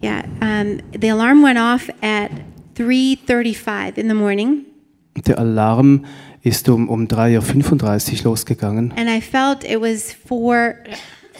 [0.00, 2.30] Yeah, um, the alarm went off at
[2.76, 4.64] 3.35 in the morning.
[5.26, 6.04] Der Alarm
[6.42, 8.94] ist um, um 3.35 Uhr losgegangen.
[8.96, 10.76] And I felt it was for,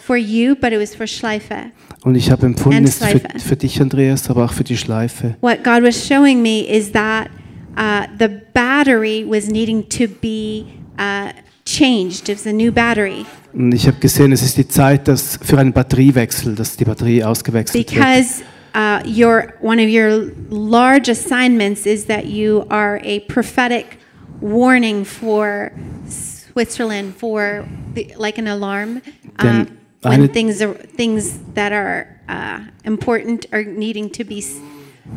[0.05, 1.71] for you, but it was for Schleife.
[2.03, 3.29] Und ich habe empfunden, es Schleife.
[3.35, 5.37] für, für dich, Andreas, aber auch für die Schleife.
[5.41, 7.29] What God was showing me is that
[7.77, 10.65] uh, the battery was needing to be
[10.99, 11.31] uh,
[11.65, 12.29] changed.
[12.29, 15.59] It was a new battery Und ich habe gesehen, es ist die Zeit dass für
[15.59, 18.01] einen Batteriewechsel, dass die Batterie ausgewechselt wird.
[18.01, 18.43] because
[18.75, 23.99] uh, your one of your large assignments is that you are a prophetic
[24.41, 25.73] warning for
[26.09, 29.03] Switzerland for the, like an alarm.
[29.39, 29.67] Uh, Denn
[30.03, 34.43] when things are things that are uh, important are needing to be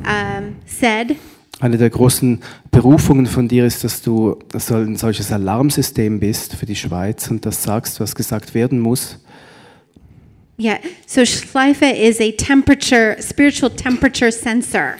[0.05, 1.15] um, said.
[1.59, 6.75] Eine der großen Berufungen von dir ist, dass du ein solches Alarmsystem bist für die
[6.75, 9.19] Schweiz und das sagst, was gesagt werden muss.
[10.59, 10.79] Yeah.
[11.05, 14.95] So Schleife is a temperature, spiritual temperature sensor.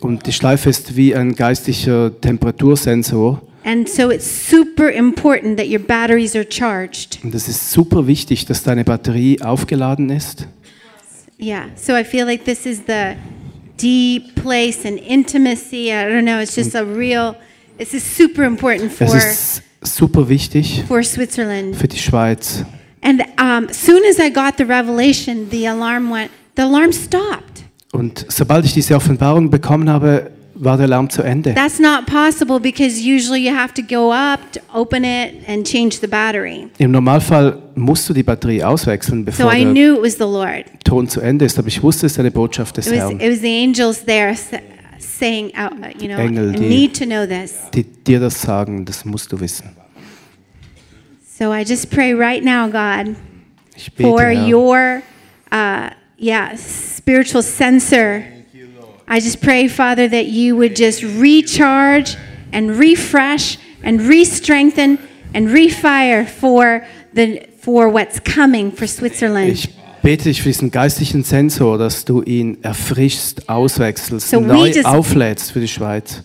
[0.00, 3.42] Und die Schleife ist wie ein geistlicher Temperatursensor.
[3.64, 7.18] And so it's super important that your batteries are charged.
[7.24, 10.46] Und es ist super wichtig, dass deine Batterie aufgeladen ist.
[11.40, 11.66] Yeah.
[11.74, 13.16] So I feel like this is the
[13.80, 15.90] deep place and intimacy.
[15.90, 16.40] I don't know.
[16.40, 17.36] It's just a real.
[17.78, 21.74] This is super important Es for ist super wichtig for Switzerland.
[21.76, 22.64] für die Schweiz.
[23.00, 26.30] And um, soon as I got the revelation, the alarm went.
[26.56, 27.64] The alarm stopped.
[27.92, 31.54] Und sobald ich diese Offenbarung bekommen habe, war der Alarm zu Ende.
[31.54, 36.00] That's not possible because usually you have to go up, to open it, and change
[36.00, 36.68] the battery.
[36.78, 40.24] Im Normalfall musst du die Batterie auswechseln, So bevor I der knew it was the
[40.24, 40.64] Lord.
[40.84, 41.58] Ton zu Ende ist.
[41.58, 44.04] Aber ich wusste, es ist eine Botschaft des It was, Herrn, it was the angels
[44.04, 44.34] there
[44.98, 45.68] saying, uh,
[46.00, 47.54] you know, Engel, I die- need to know this.
[47.74, 48.84] die dir das sagen.
[48.84, 49.70] Das musst du wissen.
[51.38, 53.16] So I just pray right now, God,
[53.96, 55.02] bete, for Herr, your,
[55.50, 58.22] uh, yeah, spiritual sensor.
[59.08, 62.16] I just pray, Father, that you would just recharge
[62.52, 64.98] and refresh and re-strengthen
[65.34, 66.82] and refire for
[67.14, 69.50] the for what's coming for Switzerland.
[69.52, 69.68] ich
[70.02, 74.84] bete dich für diesen geistlichen Sensor, dass du ihn erfrischst, auswechselst, So we neu just-
[74.86, 76.22] auflädst für die Schweiz.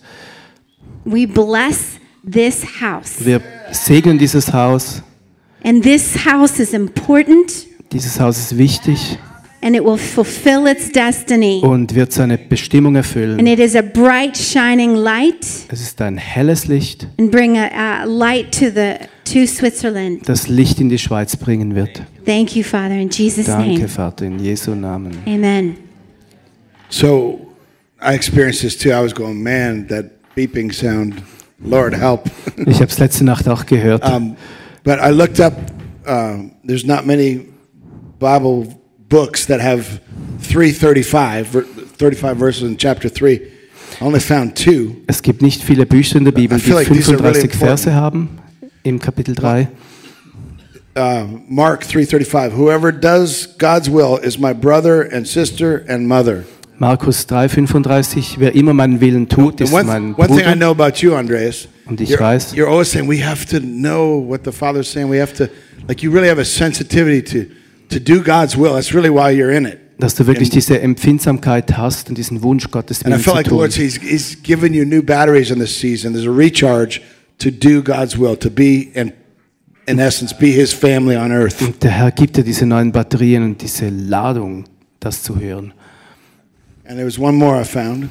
[1.04, 1.98] We bless
[2.30, 3.24] this house.
[3.24, 3.40] Wir
[3.72, 5.02] segnen dieses Haus.
[5.64, 9.18] And this house is important Dieses Haus ist wichtig
[9.62, 11.60] and it will fulfill its destiny.
[11.62, 13.46] und wird seine Bestimmung And erfüllen.
[13.46, 17.68] it is a bright, shining light Es ist ein helles Licht, and bring a,
[18.02, 18.94] a light to the
[19.24, 20.28] to Switzerland.
[20.28, 22.02] das Licht in die Schweiz bringen wird.
[22.24, 23.88] Thank you, Father, in Jesus' Danke, name.
[23.88, 25.16] Vater, in Jesu Namen.
[25.26, 25.76] Amen.
[26.88, 27.40] So
[28.02, 28.90] I experienced this too.
[28.90, 30.06] I was going, man, that
[30.36, 31.14] beeping sound,
[31.62, 32.30] Lord help.
[32.66, 34.04] Ich habe es letzte Nacht auch gehört.
[34.04, 34.36] um,
[34.84, 35.54] but I looked up,
[36.06, 37.46] um, there's not many
[38.18, 38.66] Bible
[39.10, 40.00] books that have
[40.40, 41.48] 335,
[41.98, 43.34] 35 verses in chapter 3.
[44.00, 44.96] I only found two.
[45.06, 48.30] Es gibt nicht viele Bücher in der Bibel, die like these are really Verse haben
[48.82, 49.68] im Kapitel 3.
[50.96, 56.44] Uh, Mark 3:35 Whoever does God's will is my brother and sister and mother.
[56.80, 61.02] Markus 3,35, wer immer meinen Willen tut, ist one, mein one thing I know about
[61.02, 64.50] you, Andreas, Und ich you're, weiß- you're always saying we have to know what the
[64.50, 65.10] Father's saying.
[65.10, 65.48] We have to,
[65.86, 67.46] like, you really have a sensitivity to,
[67.90, 68.74] to do God's will.
[68.74, 69.78] That's really why you're in it.
[69.98, 73.38] Dass du wirklich diese Empfindsamkeit hast und diesen Wunsch, Gottes And I Willen felt zu
[73.38, 76.14] like the Lord says He's, he's given you new batteries in this season.
[76.14, 77.02] There's a recharge
[77.38, 79.12] to do God's will, to be, in,
[79.86, 81.60] in essence, be His family on earth.
[81.60, 84.64] Und der Herr gibt dir diese neuen Batterien und diese Ladung,
[85.00, 85.74] das zu hören.
[86.86, 88.08] And there was one more I found,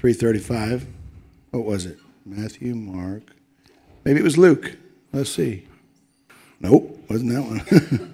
[0.00, 0.86] 335.
[1.52, 1.98] What was it?
[2.24, 3.22] Matthew, Mark.
[4.04, 4.76] Maybe it was Luke.
[5.12, 5.64] Let's see.
[6.60, 7.60] Nope, wasn't that one.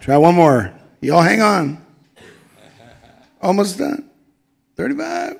[0.00, 0.72] Try one more.
[1.00, 1.78] Y'all hang on.
[3.40, 4.08] Almost done.
[4.76, 5.36] 35.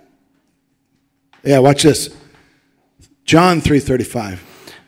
[1.44, 2.10] Yeah, watch this.
[3.24, 4.38] John 3:35.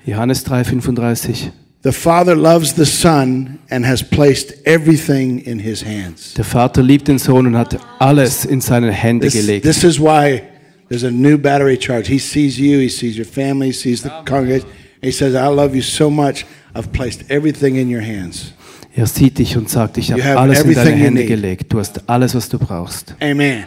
[0.07, 1.53] Johannes 3,35.
[1.83, 6.35] The Father loves the Son and has placed everything in his hands.
[6.35, 9.65] Der Vater liebt den Sohn und hat alles in seine Hände This, gelegt.
[9.65, 10.43] this is why
[10.89, 12.09] there's a new battery charge.
[12.09, 14.67] He sees you, he sees your family, he sees the congregation.
[15.01, 16.45] He says, I love you so much.
[16.75, 18.53] I've placed everything in your hands.
[18.99, 21.73] Er sieht dich und sagt, ich habe alles in deine Hände gelegt.
[21.73, 23.15] Du hast alles, was du brauchst.
[23.21, 23.65] Amen.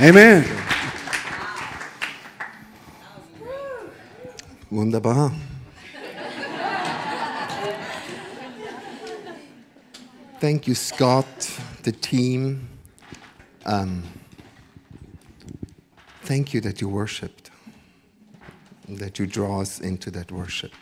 [0.00, 0.44] Amen.
[4.70, 5.30] Wunderbar.
[10.40, 11.26] Thank you, Scott,
[11.84, 12.68] the team.
[13.66, 14.02] Um,
[16.24, 17.47] thank you that you worshiped,
[18.88, 20.72] that you draw us into that worship.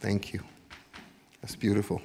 [0.00, 0.40] Thank you.
[1.40, 2.02] That's beautiful.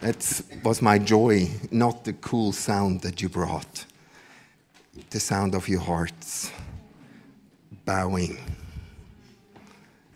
[0.00, 3.86] That was my joy, not the cool sound that you brought,
[5.10, 6.50] the sound of your hearts
[7.84, 8.38] bowing.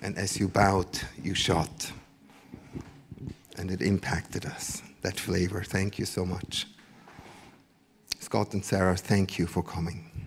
[0.02, 1.92] And as you bowed, you shot.
[3.56, 5.62] And it impacted us, that flavor.
[5.62, 6.66] Thank you so much.
[8.20, 10.26] Scott and Sarah, thank you for coming.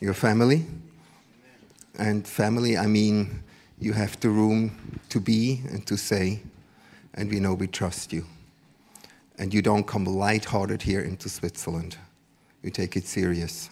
[0.00, 0.66] Your family.
[1.98, 3.42] And family, I mean,
[3.78, 6.40] you have the room to be and to say,
[7.14, 8.24] and we know we trust you.
[9.38, 11.96] And you don't come lighthearted here into Switzerland.
[12.62, 13.70] You take it serious.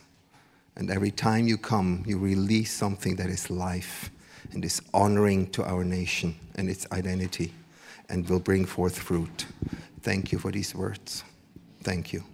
[0.76, 4.10] And every time you come, you release something that is life
[4.52, 7.52] and is honoring to our nation and its identity
[8.08, 9.46] and will bring forth fruit.
[10.02, 11.22] Thank you for these words.
[11.82, 12.29] Thank you.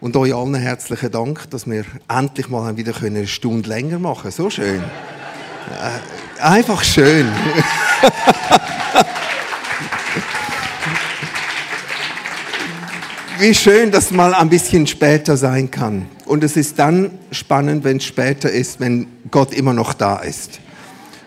[0.00, 4.32] Und euch allen herzlichen Dank, dass wir endlich mal wieder eine Stunde länger machen können.
[4.32, 4.80] So schön.
[4.80, 6.00] Äh,
[6.42, 7.28] einfach schön.
[13.38, 16.06] Wie schön, dass mal ein bisschen später sein kann.
[16.24, 20.60] Und es ist dann spannend, wenn es später ist, wenn Gott immer noch da ist.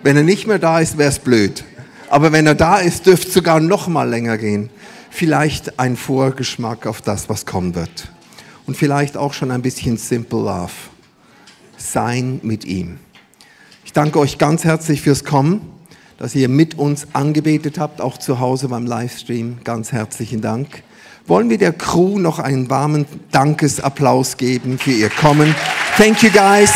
[0.01, 1.63] Wenn er nicht mehr da ist, wäre es blöd.
[2.09, 4.71] Aber wenn er da ist, dürfte es sogar noch mal länger gehen.
[5.11, 8.09] Vielleicht ein Vorgeschmack auf das, was kommen wird.
[8.65, 10.71] Und vielleicht auch schon ein bisschen Simple Love.
[11.77, 12.99] Sein mit ihm.
[13.83, 15.61] Ich danke euch ganz herzlich fürs Kommen,
[16.17, 19.59] dass ihr mit uns angebetet habt, auch zu Hause beim Livestream.
[19.63, 20.83] Ganz herzlichen Dank.
[21.25, 25.55] Wollen wir der Crew noch einen warmen Dankesapplaus geben für ihr Kommen?
[25.97, 26.71] Thank you guys.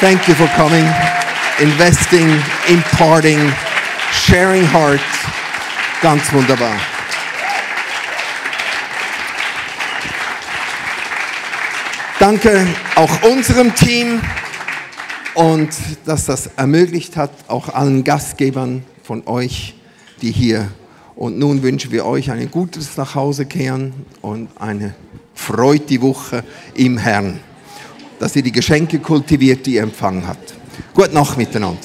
[0.00, 0.84] Thank you for coming,
[1.58, 2.28] investing,
[2.68, 3.52] imparting,
[4.12, 5.00] sharing heart.
[6.02, 6.76] Ganz wunderbar.
[12.28, 12.66] Danke
[12.96, 14.20] auch unserem Team
[15.34, 15.68] und
[16.06, 19.76] dass das ermöglicht hat, auch allen Gastgebern von euch,
[20.22, 20.68] die hier.
[21.14, 24.96] Und nun wünschen wir euch ein gutes Nachhausekehren und eine
[25.34, 26.42] freudige Woche
[26.74, 27.38] im Herrn,
[28.18, 30.54] dass ihr die Geschenke kultiviert, die ihr empfangen habt.
[30.94, 31.78] Gute Nacht miteinander.